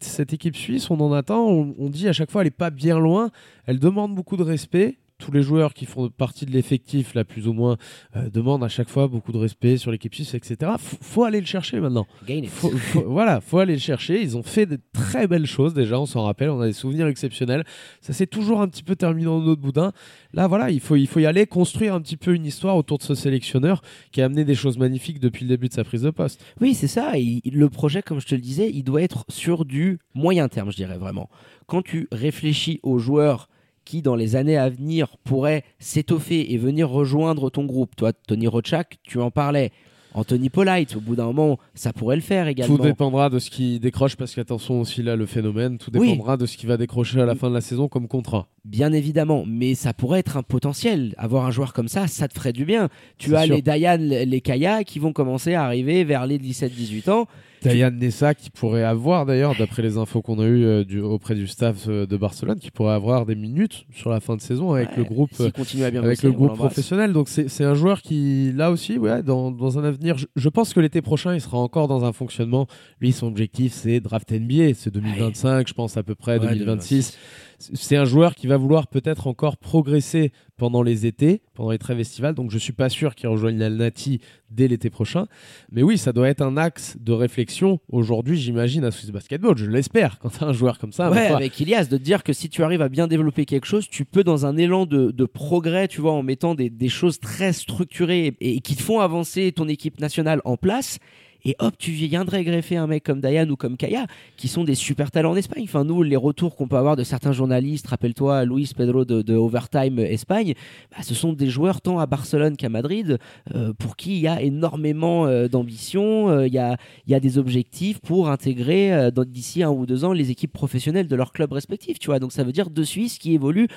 Cette 0.00 0.32
équipe 0.32 0.56
suisse, 0.56 0.90
on 0.90 1.00
en 1.00 1.12
attend. 1.12 1.46
On, 1.46 1.88
dit 1.90 2.08
à 2.08 2.12
chaque 2.12 2.30
fois, 2.30 2.42
elle 2.42 2.48
est 2.48 2.50
pas 2.50 2.70
bien 2.70 2.98
loin. 2.98 3.30
Elle 3.66 3.78
demande 3.78 4.14
beaucoup 4.14 4.36
de 4.36 4.42
respect. 4.42 4.98
Tous 5.20 5.30
les 5.30 5.42
joueurs 5.42 5.74
qui 5.74 5.86
font 5.86 6.08
partie 6.08 6.46
de 6.46 6.50
l'effectif, 6.50 7.14
là, 7.14 7.24
plus 7.24 7.46
ou 7.46 7.52
moins, 7.52 7.76
euh, 8.16 8.28
demandent 8.30 8.64
à 8.64 8.68
chaque 8.68 8.88
fois 8.88 9.06
beaucoup 9.06 9.32
de 9.32 9.38
respect 9.38 9.76
sur 9.76 9.90
l'équipe 9.92 10.14
suisse, 10.14 10.34
etc. 10.34 10.72
Faut, 10.78 10.96
faut 11.00 11.24
aller 11.24 11.38
le 11.40 11.46
chercher 11.46 11.78
maintenant. 11.78 12.06
Gain 12.26 12.38
it. 12.38 12.48
Faut- 12.48 12.70
faut- 12.70 13.04
voilà, 13.06 13.40
faut 13.40 13.58
aller 13.58 13.74
le 13.74 13.78
chercher. 13.80 14.20
Ils 14.22 14.36
ont 14.36 14.42
fait 14.42 14.66
de 14.66 14.78
très 14.92 15.26
belles 15.26 15.46
choses 15.46 15.74
déjà, 15.74 16.00
on 16.00 16.06
s'en 16.06 16.24
rappelle, 16.24 16.50
on 16.50 16.60
a 16.60 16.66
des 16.66 16.72
souvenirs 16.72 17.06
exceptionnels. 17.06 17.64
Ça 18.00 18.12
s'est 18.12 18.26
toujours 18.26 18.60
un 18.62 18.68
petit 18.68 18.82
peu 18.82 18.96
terminé 18.96 19.26
dans 19.26 19.40
notre 19.40 19.60
boudin. 19.60 19.92
Là, 20.32 20.46
voilà, 20.48 20.70
il 20.70 20.80
faut, 20.80 20.96
il 20.96 21.06
faut 21.06 21.20
y 21.20 21.26
aller, 21.26 21.46
construire 21.46 21.94
un 21.94 22.00
petit 22.00 22.16
peu 22.16 22.34
une 22.34 22.46
histoire 22.46 22.76
autour 22.76 22.98
de 22.98 23.02
ce 23.02 23.14
sélectionneur 23.14 23.82
qui 24.12 24.22
a 24.22 24.24
amené 24.24 24.44
des 24.44 24.54
choses 24.54 24.78
magnifiques 24.78 25.20
depuis 25.20 25.44
le 25.44 25.48
début 25.50 25.68
de 25.68 25.74
sa 25.74 25.84
prise 25.84 26.02
de 26.02 26.10
poste. 26.10 26.42
Oui, 26.60 26.74
c'est 26.74 26.88
ça. 26.88 27.18
Il- 27.18 27.42
le 27.52 27.68
projet, 27.68 28.00
comme 28.02 28.20
je 28.20 28.26
te 28.26 28.34
le 28.34 28.40
disais, 28.40 28.70
il 28.72 28.84
doit 28.84 29.02
être 29.02 29.24
sur 29.28 29.64
du 29.64 29.98
moyen 30.14 30.48
terme, 30.48 30.70
je 30.70 30.76
dirais 30.76 30.98
vraiment. 30.98 31.28
Quand 31.66 31.82
tu 31.82 32.08
réfléchis 32.10 32.80
aux 32.82 32.98
joueurs 32.98 33.48
qui, 33.90 34.02
dans 34.02 34.14
les 34.14 34.36
années 34.36 34.56
à 34.56 34.68
venir, 34.68 35.16
pourraient 35.24 35.64
s'étoffer 35.80 36.52
et 36.52 36.58
venir 36.58 36.88
rejoindre 36.88 37.50
ton 37.50 37.64
groupe, 37.64 37.96
toi, 37.96 38.12
Tony 38.12 38.46
Rochak, 38.46 38.98
tu 39.02 39.18
en 39.18 39.32
parlais. 39.32 39.72
Anthony 40.14 40.48
Polite, 40.48 40.94
au 40.96 41.00
bout 41.00 41.16
d'un 41.16 41.26
moment, 41.26 41.58
ça 41.74 41.92
pourrait 41.92 42.14
le 42.16 42.22
faire 42.22 42.46
également. 42.46 42.76
Tout 42.76 42.82
dépendra 42.82 43.30
de 43.30 43.40
ce 43.40 43.50
qui 43.50 43.80
décroche, 43.80 44.14
parce 44.16 44.34
qu'attention 44.34 44.80
aussi 44.80 45.02
là, 45.02 45.16
le 45.16 45.26
phénomène, 45.26 45.78
tout 45.78 45.90
Oui. 45.94 46.10
dépendra 46.10 46.36
de 46.36 46.46
ce 46.46 46.56
qui 46.56 46.66
va 46.66 46.76
décrocher 46.76 47.20
à 47.20 47.26
la 47.26 47.34
fin 47.34 47.48
de 47.48 47.54
la 47.54 47.60
saison 47.60 47.88
comme 47.88 48.06
contrat. 48.06 48.46
Bien 48.66 48.92
évidemment, 48.92 49.44
mais 49.46 49.74
ça 49.74 49.94
pourrait 49.94 50.20
être 50.20 50.36
un 50.36 50.42
potentiel. 50.42 51.14
Avoir 51.16 51.46
un 51.46 51.50
joueur 51.50 51.72
comme 51.72 51.88
ça, 51.88 52.06
ça 52.06 52.28
te 52.28 52.34
ferait 52.34 52.52
du 52.52 52.66
bien. 52.66 52.88
Tu 53.16 53.34
as 53.34 53.44
sûr. 53.46 53.54
les 53.54 53.62
Dayan, 53.62 53.96
les 53.98 54.40
Kaya 54.42 54.84
qui 54.84 54.98
vont 54.98 55.12
commencer 55.14 55.54
à 55.54 55.64
arriver 55.64 56.04
vers 56.04 56.26
les 56.26 56.38
17-18 56.38 57.08
ans. 57.10 57.26
Dayan 57.62 57.90
Nessa 57.90 58.34
qui 58.34 58.48
pourrait 58.50 58.84
avoir 58.84 59.26
d'ailleurs, 59.26 59.54
d'après 59.58 59.82
les 59.82 59.98
infos 59.98 60.22
qu'on 60.22 60.38
a 60.38 60.46
eues 60.46 60.64
euh, 60.64 60.84
du- 60.84 61.00
auprès 61.00 61.34
du 61.34 61.46
staff 61.46 61.84
euh, 61.88 62.06
de 62.06 62.16
Barcelone, 62.16 62.58
qui 62.58 62.70
pourrait 62.70 62.94
avoir 62.94 63.26
des 63.26 63.34
minutes 63.34 63.84
sur 63.94 64.08
la 64.10 64.20
fin 64.20 64.34
de 64.36 64.40
saison 64.40 64.72
avec 64.72 64.90
Ouais, 64.90 64.96
le 64.98 65.04
groupe 65.04 65.30
s'il 65.34 65.52
continue 65.52 65.84
à 65.84 65.90
bien 65.90 66.02
avec 66.02 66.16
bosser, 66.18 66.26
le 66.28 66.32
on 66.32 66.36
groupe 66.36 66.48
l'embrasse. 66.50 66.72
professionnel. 66.72 67.12
Donc 67.12 67.28
c'est 67.28 67.64
un 67.64 67.74
joueur 67.74 68.00
qui, 68.02 68.52
là 68.54 68.70
aussi, 68.70 68.96
ouais, 68.98 69.22
dans, 69.22 69.50
dans 69.50 69.78
un 69.78 69.84
avenir, 69.84 70.16
je, 70.16 70.26
je 70.36 70.48
pense 70.48 70.72
que 70.72 70.80
l'été 70.80 71.02
prochain, 71.02 71.34
il 71.34 71.40
sera 71.42 71.58
encore 71.58 71.86
dans 71.88 72.04
un 72.04 72.12
fonctionnement. 72.14 72.66
Lui, 73.00 73.12
son 73.12 73.26
objectif, 73.26 73.72
c'est 73.74 74.00
draft 74.00 74.30
NBA, 74.32 74.72
c'est 74.74 74.92
2025, 74.92 75.68
je 75.68 75.74
pense 75.74 75.96
à 75.98 76.02
peu 76.02 76.14
près, 76.14 76.38
Ouais, 76.38 76.46
2026. 76.54 77.18
C'est 77.60 77.96
un 77.96 78.06
joueur 78.06 78.34
qui 78.34 78.46
va 78.46 78.56
vouloir 78.56 78.86
peut-être 78.86 79.26
encore 79.26 79.58
progresser 79.58 80.32
pendant 80.56 80.82
les 80.82 81.06
étés, 81.06 81.42
pendant 81.54 81.70
les 81.70 81.78
trêves 81.78 82.00
estivales. 82.00 82.34
Donc 82.34 82.50
je 82.50 82.58
suis 82.58 82.72
pas 82.72 82.88
sûr 82.88 83.14
qu'il 83.14 83.28
rejoigne 83.28 83.58
l'Alnati 83.58 84.20
dès 84.50 84.66
l'été 84.66 84.88
prochain. 84.88 85.26
Mais 85.70 85.82
oui, 85.82 85.98
ça 85.98 86.12
doit 86.12 86.28
être 86.28 86.40
un 86.40 86.56
axe 86.56 86.96
de 87.00 87.12
réflexion 87.12 87.78
aujourd'hui, 87.88 88.38
j'imagine, 88.38 88.84
à 88.84 88.90
Swiss 88.90 89.10
Basketball. 89.10 89.56
Je 89.56 89.66
l'espère 89.66 90.18
quand 90.18 90.30
tu 90.30 90.42
as 90.42 90.46
un 90.46 90.52
joueur 90.52 90.78
comme 90.78 90.92
ça. 90.92 91.10
Ouais, 91.10 91.26
avec 91.28 91.60
Ilias, 91.60 91.84
de 91.84 91.98
te 91.98 92.02
dire 92.02 92.22
que 92.22 92.32
si 92.32 92.48
tu 92.48 92.62
arrives 92.62 92.82
à 92.82 92.88
bien 92.88 93.06
développer 93.06 93.44
quelque 93.44 93.66
chose, 93.66 93.88
tu 93.88 94.04
peux, 94.04 94.24
dans 94.24 94.46
un 94.46 94.56
élan 94.56 94.86
de, 94.86 95.10
de 95.10 95.24
progrès, 95.24 95.88
tu 95.88 96.00
vois, 96.00 96.12
en 96.12 96.22
mettant 96.22 96.54
des, 96.54 96.70
des 96.70 96.88
choses 96.88 97.20
très 97.20 97.52
structurées 97.52 98.36
et, 98.40 98.56
et 98.56 98.60
qui 98.60 98.74
te 98.74 98.82
font 98.82 99.00
avancer 99.00 99.52
ton 99.52 99.68
équipe 99.68 100.00
nationale 100.00 100.40
en 100.44 100.56
place, 100.56 100.98
et 101.44 101.56
hop, 101.58 101.74
tu 101.78 101.90
viendrais 101.92 102.44
greffer 102.44 102.76
un 102.76 102.86
mec 102.86 103.04
comme 103.04 103.20
Dayan 103.20 103.48
ou 103.48 103.56
comme 103.56 103.76
Kaya, 103.76 104.06
qui 104.36 104.48
sont 104.48 104.64
des 104.64 104.74
super 104.74 105.10
talents 105.10 105.32
en 105.32 105.36
Espagne. 105.36 105.64
Enfin, 105.64 105.84
nous, 105.84 106.02
les 106.02 106.16
retours 106.16 106.56
qu'on 106.56 106.68
peut 106.68 106.76
avoir 106.76 106.96
de 106.96 107.04
certains 107.04 107.32
journalistes, 107.32 107.86
rappelle-toi 107.86 108.44
Luis 108.44 108.70
Pedro 108.76 109.04
de, 109.04 109.34
Overtime 109.34 109.98
Espagne, 109.98 110.54
bah, 110.90 111.02
ce 111.02 111.14
sont 111.14 111.32
des 111.32 111.48
joueurs 111.48 111.80
tant 111.80 111.98
à 111.98 112.06
Barcelone 112.06 112.56
qu'à 112.56 112.68
Madrid, 112.68 113.18
euh, 113.54 113.72
pour 113.72 113.96
qui 113.96 114.16
il 114.16 114.20
y 114.20 114.28
a 114.28 114.42
énormément 114.42 115.26
euh, 115.26 115.48
d'ambition, 115.48 116.28
euh, 116.28 116.46
il 116.46 116.54
y, 116.54 116.58
a, 116.58 117.20
des 117.20 117.38
objectifs 117.38 118.00
pour 118.00 118.30
intégrer 118.30 119.10
d'ici 119.26 119.62
un 119.62 119.70
ou 119.70 119.84
deux 119.84 120.04
ans 120.04 120.12
les 120.12 120.30
équipes 120.30 120.52
professionnelles 120.52 121.06
de 121.06 121.16
leur 121.16 121.32
club 121.32 121.52
respectif. 121.52 121.98
Tu 121.98 122.06
vois, 122.06 122.18
donc 122.18 122.32
ça 122.32 122.44
veut 122.44 122.52
dire 122.52 122.70
deux 122.70 122.84
Suisses 122.84 123.18
qui 123.18 123.34
évoluent 123.34 123.68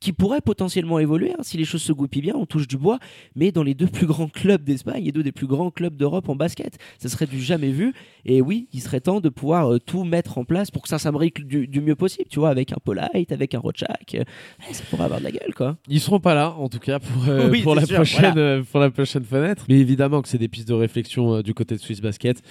qui 0.00 0.12
pourrait 0.12 0.40
potentiellement 0.40 0.98
évoluer 0.98 1.32
hein, 1.32 1.42
si 1.42 1.56
les 1.56 1.64
choses 1.64 1.82
se 1.82 1.92
goupillent 1.92 2.22
bien, 2.22 2.34
on 2.36 2.46
touche 2.46 2.68
du 2.68 2.76
bois, 2.76 2.98
mais 3.34 3.52
dans 3.52 3.62
les 3.62 3.74
deux 3.74 3.86
plus 3.86 4.06
grands 4.06 4.28
clubs 4.28 4.62
d'Espagne 4.62 5.06
et 5.06 5.12
deux 5.12 5.22
des 5.22 5.32
plus 5.32 5.46
grands 5.46 5.70
clubs 5.70 5.96
d'Europe 5.96 6.28
en 6.28 6.36
basket. 6.36 6.78
Ça 6.98 7.08
serait 7.08 7.26
du 7.26 7.40
jamais 7.40 7.70
vu. 7.70 7.94
Et 8.24 8.40
oui, 8.40 8.68
il 8.72 8.80
serait 8.80 9.00
temps 9.00 9.20
de 9.20 9.28
pouvoir 9.28 9.72
euh, 9.72 9.78
tout 9.78 10.04
mettre 10.04 10.38
en 10.38 10.44
place 10.44 10.70
pour 10.70 10.82
que 10.82 10.88
ça 10.88 10.98
s'imbrique 10.98 11.46
du, 11.46 11.66
du, 11.66 11.80
mieux 11.80 11.94
possible, 11.94 12.28
tu 12.28 12.38
vois, 12.38 12.50
avec 12.50 12.72
un 12.72 12.76
Polite, 12.82 13.32
avec 13.32 13.54
un 13.54 13.58
Rochak. 13.58 14.14
Euh, 14.14 14.24
ça 14.72 14.82
pourrait 14.90 15.04
avoir 15.04 15.20
de 15.20 15.24
la 15.24 15.32
gueule, 15.32 15.54
quoi. 15.54 15.76
Ils 15.88 16.00
seront 16.00 16.20
pas 16.20 16.34
là, 16.34 16.52
en 16.52 16.68
tout 16.68 16.78
cas, 16.78 16.98
pour, 16.98 17.28
euh, 17.28 17.52
pour, 17.62 17.74
la, 17.74 17.86
prochaine, 17.86 18.64
pour 18.64 18.80
la 18.80 18.90
prochaine 18.90 19.24
fenêtre. 19.24 19.64
Mais 19.68 19.78
évidemment 19.78 20.22
que 20.22 20.28
c'est 20.28 20.38
des 20.38 20.48
pistes 20.48 20.68
de 20.68 20.74
réflexion 20.74 21.40
du 21.42 21.54
côté 21.54 21.76
de 21.76 21.80
Swiss 21.80 22.00
Basket. 22.00 22.42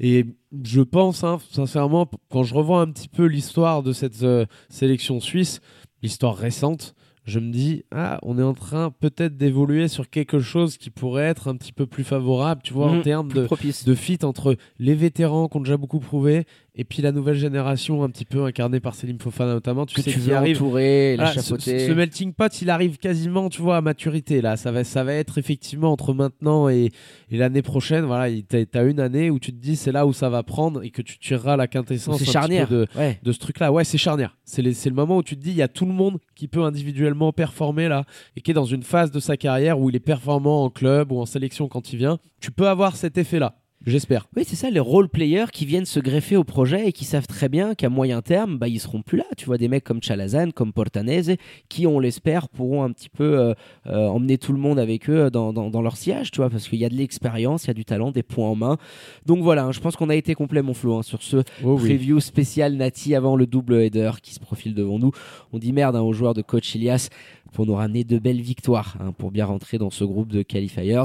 Et 0.00 0.26
je 0.64 0.80
pense, 0.80 1.24
hein, 1.24 1.38
sincèrement, 1.50 2.10
quand 2.30 2.42
je 2.42 2.54
revois 2.54 2.80
un 2.80 2.90
petit 2.90 3.08
peu 3.08 3.24
l'histoire 3.26 3.82
de 3.82 3.92
cette 3.92 4.24
sélection 4.68 5.20
suisse, 5.20 5.60
l'histoire 6.02 6.36
récente, 6.36 6.94
je 7.24 7.38
me 7.38 7.52
dis, 7.52 7.84
ah, 7.92 8.18
on 8.22 8.38
est 8.38 8.42
en 8.42 8.54
train 8.54 8.90
peut-être 8.90 9.36
d'évoluer 9.36 9.88
sur 9.88 10.08
quelque 10.08 10.40
chose 10.40 10.76
qui 10.76 10.90
pourrait 10.90 11.24
être 11.24 11.48
un 11.48 11.56
petit 11.56 11.72
peu 11.72 11.86
plus 11.86 12.04
favorable, 12.04 12.62
tu 12.64 12.72
vois, 12.72 12.86
en 12.86 12.96
mmh, 12.96 13.02
termes 13.02 13.32
de, 13.32 13.46
de 13.86 13.94
fit 13.94 14.18
entre 14.22 14.56
les 14.78 14.94
vétérans 14.94 15.48
qui 15.48 15.56
ont 15.56 15.60
déjà 15.60 15.76
beaucoup 15.76 16.00
prouvé 16.00 16.44
et 16.74 16.84
puis 16.84 17.02
la 17.02 17.12
nouvelle 17.12 17.34
génération, 17.36 18.02
un 18.04 18.10
petit 18.10 18.24
peu 18.24 18.44
incarnée 18.44 18.80
par 18.80 18.94
Selim 18.94 19.18
Fofana 19.18 19.54
notamment, 19.54 19.86
tu 19.86 19.94
que 19.96 20.02
sais 20.02 20.10
tu 20.10 20.20
veux 20.20 20.36
arrive, 20.36 20.56
entourer, 20.56 21.16
la 21.16 21.32
ce, 21.32 21.40
ce, 21.58 21.92
melting 21.92 22.32
pot, 22.32 22.62
il 22.62 22.70
arrive 22.70 22.98
quasiment, 22.98 23.48
tu 23.48 23.60
vois, 23.60 23.78
à 23.78 23.80
maturité 23.80 24.40
là. 24.40 24.56
Ça 24.56 24.70
va, 24.70 24.84
ça 24.84 25.04
va 25.04 25.14
être 25.14 25.38
effectivement 25.38 25.92
entre 25.92 26.14
maintenant 26.14 26.68
et, 26.68 26.90
et 27.30 27.36
l'année 27.36 27.62
prochaine. 27.62 28.04
Voilà, 28.04 28.30
tu 28.48 28.66
as 28.74 28.82
une 28.82 29.00
année 29.00 29.30
où 29.30 29.38
tu 29.38 29.52
te 29.52 29.58
dis 29.58 29.76
c'est 29.76 29.92
là 29.92 30.06
où 30.06 30.12
ça 30.12 30.28
va 30.28 30.42
prendre 30.42 30.82
et 30.82 30.90
que 30.90 31.02
tu 31.02 31.18
tireras 31.18 31.56
la 31.56 31.66
quintessence 31.66 32.22
charnière. 32.24 32.68
de, 32.68 32.86
de 33.22 33.32
ce 33.32 33.38
truc-là. 33.38 33.72
Ouais, 33.72 33.84
c'est 33.84 33.98
charnière. 33.98 34.36
C'est 34.44 34.62
le 34.62 34.94
moment 34.94 35.18
où 35.18 35.22
tu 35.22 35.36
te 35.36 35.42
dis 35.42 35.50
il 35.50 35.56
y 35.56 35.62
a 35.62 35.68
tout 35.68 35.86
le 35.86 35.92
monde 35.92 36.18
qui 36.34 36.48
peut 36.48 36.62
individuellement 36.62 37.32
performer 37.32 37.88
là 37.88 38.04
et 38.36 38.40
qui 38.40 38.50
est 38.50 38.54
dans 38.54 38.64
une 38.64 38.82
phase 38.82 39.10
de 39.10 39.20
sa 39.20 39.36
carrière 39.36 39.78
où 39.78 39.90
il 39.90 39.96
est 39.96 40.00
performant 40.00 40.64
en 40.64 40.70
club 40.70 41.12
ou 41.12 41.18
en 41.20 41.26
sélection 41.26 41.68
quand 41.68 41.92
il 41.92 41.98
vient. 41.98 42.18
Tu 42.40 42.50
peux 42.50 42.68
avoir 42.68 42.96
cet 42.96 43.18
effet-là. 43.18 43.59
J'espère. 43.86 44.28
Oui, 44.36 44.42
c'est 44.46 44.56
ça, 44.56 44.68
les 44.68 44.78
role 44.78 45.08
players 45.08 45.46
qui 45.50 45.64
viennent 45.64 45.86
se 45.86 46.00
greffer 46.00 46.36
au 46.36 46.44
projet 46.44 46.88
et 46.88 46.92
qui 46.92 47.06
savent 47.06 47.26
très 47.26 47.48
bien 47.48 47.74
qu'à 47.74 47.88
moyen 47.88 48.20
terme, 48.20 48.58
bah, 48.58 48.68
ils 48.68 48.78
seront 48.78 49.00
plus 49.00 49.16
là. 49.16 49.24
Tu 49.38 49.46
vois, 49.46 49.56
des 49.56 49.68
mecs 49.68 49.84
comme 49.84 50.02
Chalazan, 50.02 50.50
comme 50.50 50.74
Portanese, 50.74 51.36
qui, 51.70 51.86
on 51.86 51.98
l'espère, 51.98 52.50
pourront 52.50 52.82
un 52.82 52.92
petit 52.92 53.08
peu 53.08 53.38
euh, 53.38 53.54
euh, 53.86 54.06
emmener 54.08 54.36
tout 54.36 54.52
le 54.52 54.58
monde 54.58 54.78
avec 54.78 55.08
eux 55.08 55.30
dans, 55.30 55.54
dans, 55.54 55.80
leur 55.80 55.96
sillage, 55.96 56.30
tu 56.30 56.42
vois, 56.42 56.50
parce 56.50 56.68
qu'il 56.68 56.78
y 56.78 56.84
a 56.84 56.90
de 56.90 56.94
l'expérience, 56.94 57.64
il 57.64 57.68
y 57.68 57.70
a 57.70 57.74
du 57.74 57.86
talent, 57.86 58.10
des 58.10 58.22
points 58.22 58.48
en 58.48 58.54
main. 58.54 58.76
Donc 59.24 59.42
voilà, 59.42 59.64
hein, 59.64 59.72
je 59.72 59.80
pense 59.80 59.96
qu'on 59.96 60.10
a 60.10 60.14
été 60.14 60.34
complet, 60.34 60.60
mon 60.60 60.74
Flo, 60.74 60.98
hein, 60.98 61.02
sur 61.02 61.22
ce 61.22 61.38
oh 61.64 61.76
preview 61.76 62.20
spécial 62.20 62.74
Nati 62.74 63.14
avant 63.14 63.34
le 63.34 63.46
double 63.46 63.76
header 63.76 64.12
qui 64.22 64.34
se 64.34 64.40
profile 64.40 64.74
devant 64.74 64.98
nous. 64.98 65.12
On 65.54 65.58
dit 65.58 65.72
merde 65.72 65.96
hein, 65.96 66.02
aux 66.02 66.12
joueurs 66.12 66.34
de 66.34 66.42
coach 66.42 66.74
Ilias 66.74 67.08
pour 67.54 67.64
nous 67.64 67.74
ramener 67.74 68.04
de 68.04 68.18
belles 68.18 68.42
victoires, 68.42 68.98
pour 69.16 69.30
bien 69.30 69.46
rentrer 69.46 69.78
dans 69.78 69.90
ce 69.90 70.04
groupe 70.04 70.28
de 70.28 70.42
qualifiers. 70.42 71.04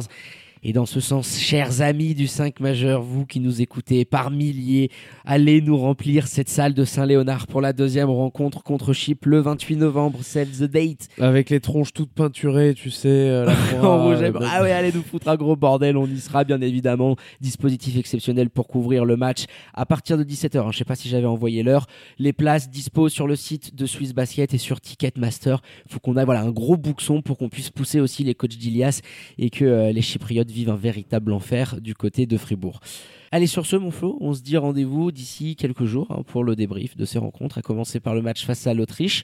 Et 0.68 0.74
dans 0.74 0.88
ce 0.88 1.00
sens, 1.00 1.38
chers 1.38 1.84
amis 1.84 2.16
du 2.16 2.26
5 2.26 2.60
majeur, 2.60 3.04
vous 3.04 3.28
qui 3.28 3.40
nous 3.40 3.62
écoutez 3.62 4.04
par 4.04 4.32
milliers, 4.32 4.90
allez 5.24 5.62
nous 5.62 5.78
remplir 5.78 6.26
cette 6.26 6.50
salle 6.50 6.74
de 6.74 6.84
Saint-Léonard 6.86 7.46
pour 7.46 7.62
la 7.62 7.72
deuxième 7.72 8.10
rencontre 8.10 8.64
contre 8.64 8.92
Chypre 8.92 9.28
le 9.28 9.42
28 9.42 9.76
novembre. 9.76 10.24
Save 10.24 10.50
the 10.58 10.64
date. 10.64 11.08
Avec 11.22 11.52
les 11.52 11.60
tronches 11.60 11.94
toutes 11.94 12.12
peinturées, 12.12 12.74
tu 12.74 12.90
sais. 12.90 13.10
Euh, 13.10 13.46
en 13.84 14.06
rouge. 14.06 14.24
Euh, 14.24 14.32
ah 14.42 14.64
ouais, 14.64 14.72
allez 14.72 14.92
nous 14.92 15.04
foutre 15.04 15.28
un 15.28 15.36
gros 15.36 15.56
bordel. 15.56 15.98
On 15.98 16.08
y 16.08 16.18
sera 16.18 16.44
bien 16.44 16.60
évidemment. 16.62 17.16
Dispositif 17.42 17.96
exceptionnel 17.96 18.50
pour 18.50 18.68
couvrir 18.68 19.06
le 19.06 19.18
match 19.18 19.46
à 19.76 19.86
partir 19.86 20.18
de 20.18 20.24
17h. 20.24 20.58
Hein. 20.58 20.72
Je 20.72 20.80
sais 20.80 20.84
pas 20.84 20.96
si 20.96 21.10
j'avais 21.10 21.28
envoyé 21.28 21.62
l'heure. 21.62 21.86
Les 22.18 22.34
places 22.34 22.72
disposent 22.72 23.14
sur 23.14 23.28
le 23.28 23.36
site 23.36 23.76
de 23.76 23.86
Swiss 23.86 24.16
Basket 24.16 24.52
et 24.56 24.58
sur 24.58 24.82
Ticketmaster. 24.82 25.62
Faut 25.88 26.00
qu'on 26.00 26.18
ait 26.18 26.26
voilà 26.26 26.42
un 26.42 26.50
gros 26.50 26.76
bouxon 26.76 27.22
pour 27.22 27.38
qu'on 27.38 27.50
puisse 27.50 27.70
pousser 27.70 28.00
aussi 28.00 28.24
les 28.24 28.34
coachs 28.34 28.58
d'Ilias 28.58 29.02
et 29.38 29.52
que 29.52 29.64
euh, 29.64 29.92
les 29.92 30.02
Chypriotes 30.02 30.55
vivent 30.56 30.70
un 30.70 30.76
véritable 30.76 31.34
enfer 31.34 31.82
du 31.82 31.94
côté 31.94 32.26
de 32.26 32.38
Fribourg. 32.38 32.80
Allez, 33.32 33.48
sur 33.48 33.66
ce, 33.66 33.76
mon 33.76 33.92
Flo, 33.92 34.18
on 34.22 34.34
se 34.34 34.42
dit 34.42 34.56
rendez-vous 34.56 35.12
d'ici 35.12 35.58
quelques 35.58 35.84
jours 35.84 36.08
hein, 36.10 36.24
pour 36.26 36.46
le 36.46 36.56
débrief 36.56 36.96
de 36.96 37.04
ces 37.04 37.20
rencontres, 37.20 37.58
à 37.58 37.62
commencer 37.62 38.00
par 38.00 38.16
le 38.16 38.22
match 38.22 38.46
face 38.46 38.66
à 38.66 38.74
l'Autriche 38.74 39.24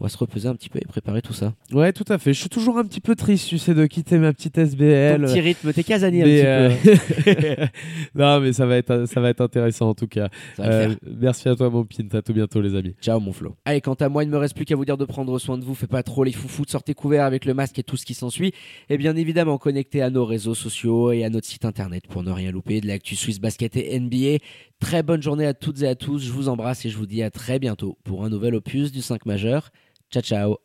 on 0.00 0.04
va 0.04 0.08
se 0.08 0.18
reposer 0.18 0.48
un 0.48 0.54
petit 0.54 0.68
peu 0.68 0.78
et 0.78 0.86
préparer 0.86 1.22
tout 1.22 1.32
ça. 1.32 1.54
Ouais, 1.72 1.92
tout 1.92 2.04
à 2.08 2.18
fait. 2.18 2.32
Je 2.32 2.40
suis 2.40 2.48
toujours 2.48 2.78
un 2.78 2.84
petit 2.84 3.00
peu 3.00 3.16
triste, 3.16 3.48
tu 3.48 3.58
sais, 3.58 3.74
de 3.74 3.86
quitter 3.86 4.18
ma 4.18 4.32
petite 4.32 4.56
SBL. 4.56 5.20
Ton 5.20 5.26
petit 5.26 5.40
rythme, 5.40 5.72
t'es 5.72 5.82
casanier 5.82 6.22
un 6.22 6.70
petit 6.70 7.24
peu. 7.24 7.30
Euh, 7.30 7.66
non, 8.14 8.40
mais 8.40 8.52
ça 8.52 8.66
va 8.66 8.76
être, 8.76 9.06
ça 9.06 9.20
va 9.20 9.30
être 9.30 9.40
intéressant 9.40 9.88
en 9.88 9.94
tout 9.94 10.06
cas. 10.06 10.28
Euh, 10.60 10.94
merci 11.20 11.48
à 11.48 11.56
toi, 11.56 11.70
mon 11.70 11.84
pin. 11.84 12.04
À 12.12 12.22
tout 12.22 12.32
bientôt, 12.32 12.60
les 12.60 12.74
amis. 12.74 12.94
Ciao, 13.00 13.18
mon 13.18 13.32
Flo. 13.32 13.56
Allez, 13.64 13.80
quant 13.80 13.94
à 13.94 14.08
moi, 14.08 14.22
il 14.22 14.26
ne 14.26 14.32
me 14.32 14.38
reste 14.38 14.54
plus 14.54 14.64
qu'à 14.64 14.76
vous 14.76 14.84
dire 14.84 14.96
de 14.96 15.04
prendre 15.04 15.38
soin 15.38 15.58
de 15.58 15.64
vous. 15.64 15.74
Faites 15.74 15.90
pas 15.90 16.02
trop 16.02 16.24
les 16.24 16.32
foufous, 16.32 16.64
sortez 16.68 16.94
couverts 16.94 17.24
avec 17.24 17.44
le 17.44 17.54
masque 17.54 17.78
et 17.78 17.82
tout 17.82 17.96
ce 17.96 18.06
qui 18.06 18.14
s'ensuit. 18.14 18.52
Et 18.88 18.98
bien 18.98 19.16
évidemment, 19.16 19.58
connectez 19.58 20.02
à 20.02 20.10
nos 20.10 20.24
réseaux 20.24 20.54
sociaux 20.54 21.12
et 21.12 21.24
à 21.24 21.30
notre 21.30 21.46
site 21.46 21.64
internet 21.64 22.06
pour 22.08 22.22
ne 22.22 22.30
rien 22.30 22.52
louper 22.52 22.80
de 22.80 22.86
l'actu 22.86 23.16
Suisse 23.16 23.40
Basket 23.40 23.76
et 23.76 23.98
NBA. 23.98 24.38
Très 24.80 25.02
bonne 25.02 25.22
journée 25.22 25.46
à 25.46 25.54
toutes 25.54 25.82
et 25.82 25.88
à 25.88 25.96
tous. 25.96 26.22
Je 26.22 26.32
vous 26.32 26.48
embrasse 26.48 26.84
et 26.86 26.90
je 26.90 26.96
vous 26.96 27.06
dis 27.06 27.22
à 27.22 27.30
très 27.30 27.58
bientôt 27.58 27.98
pour 28.04 28.24
un 28.24 28.28
nouvel 28.28 28.54
opus 28.54 28.92
du 28.92 29.02
5 29.02 29.26
majeur. 29.26 29.70
Ciao, 30.10 30.22
ciao. 30.22 30.60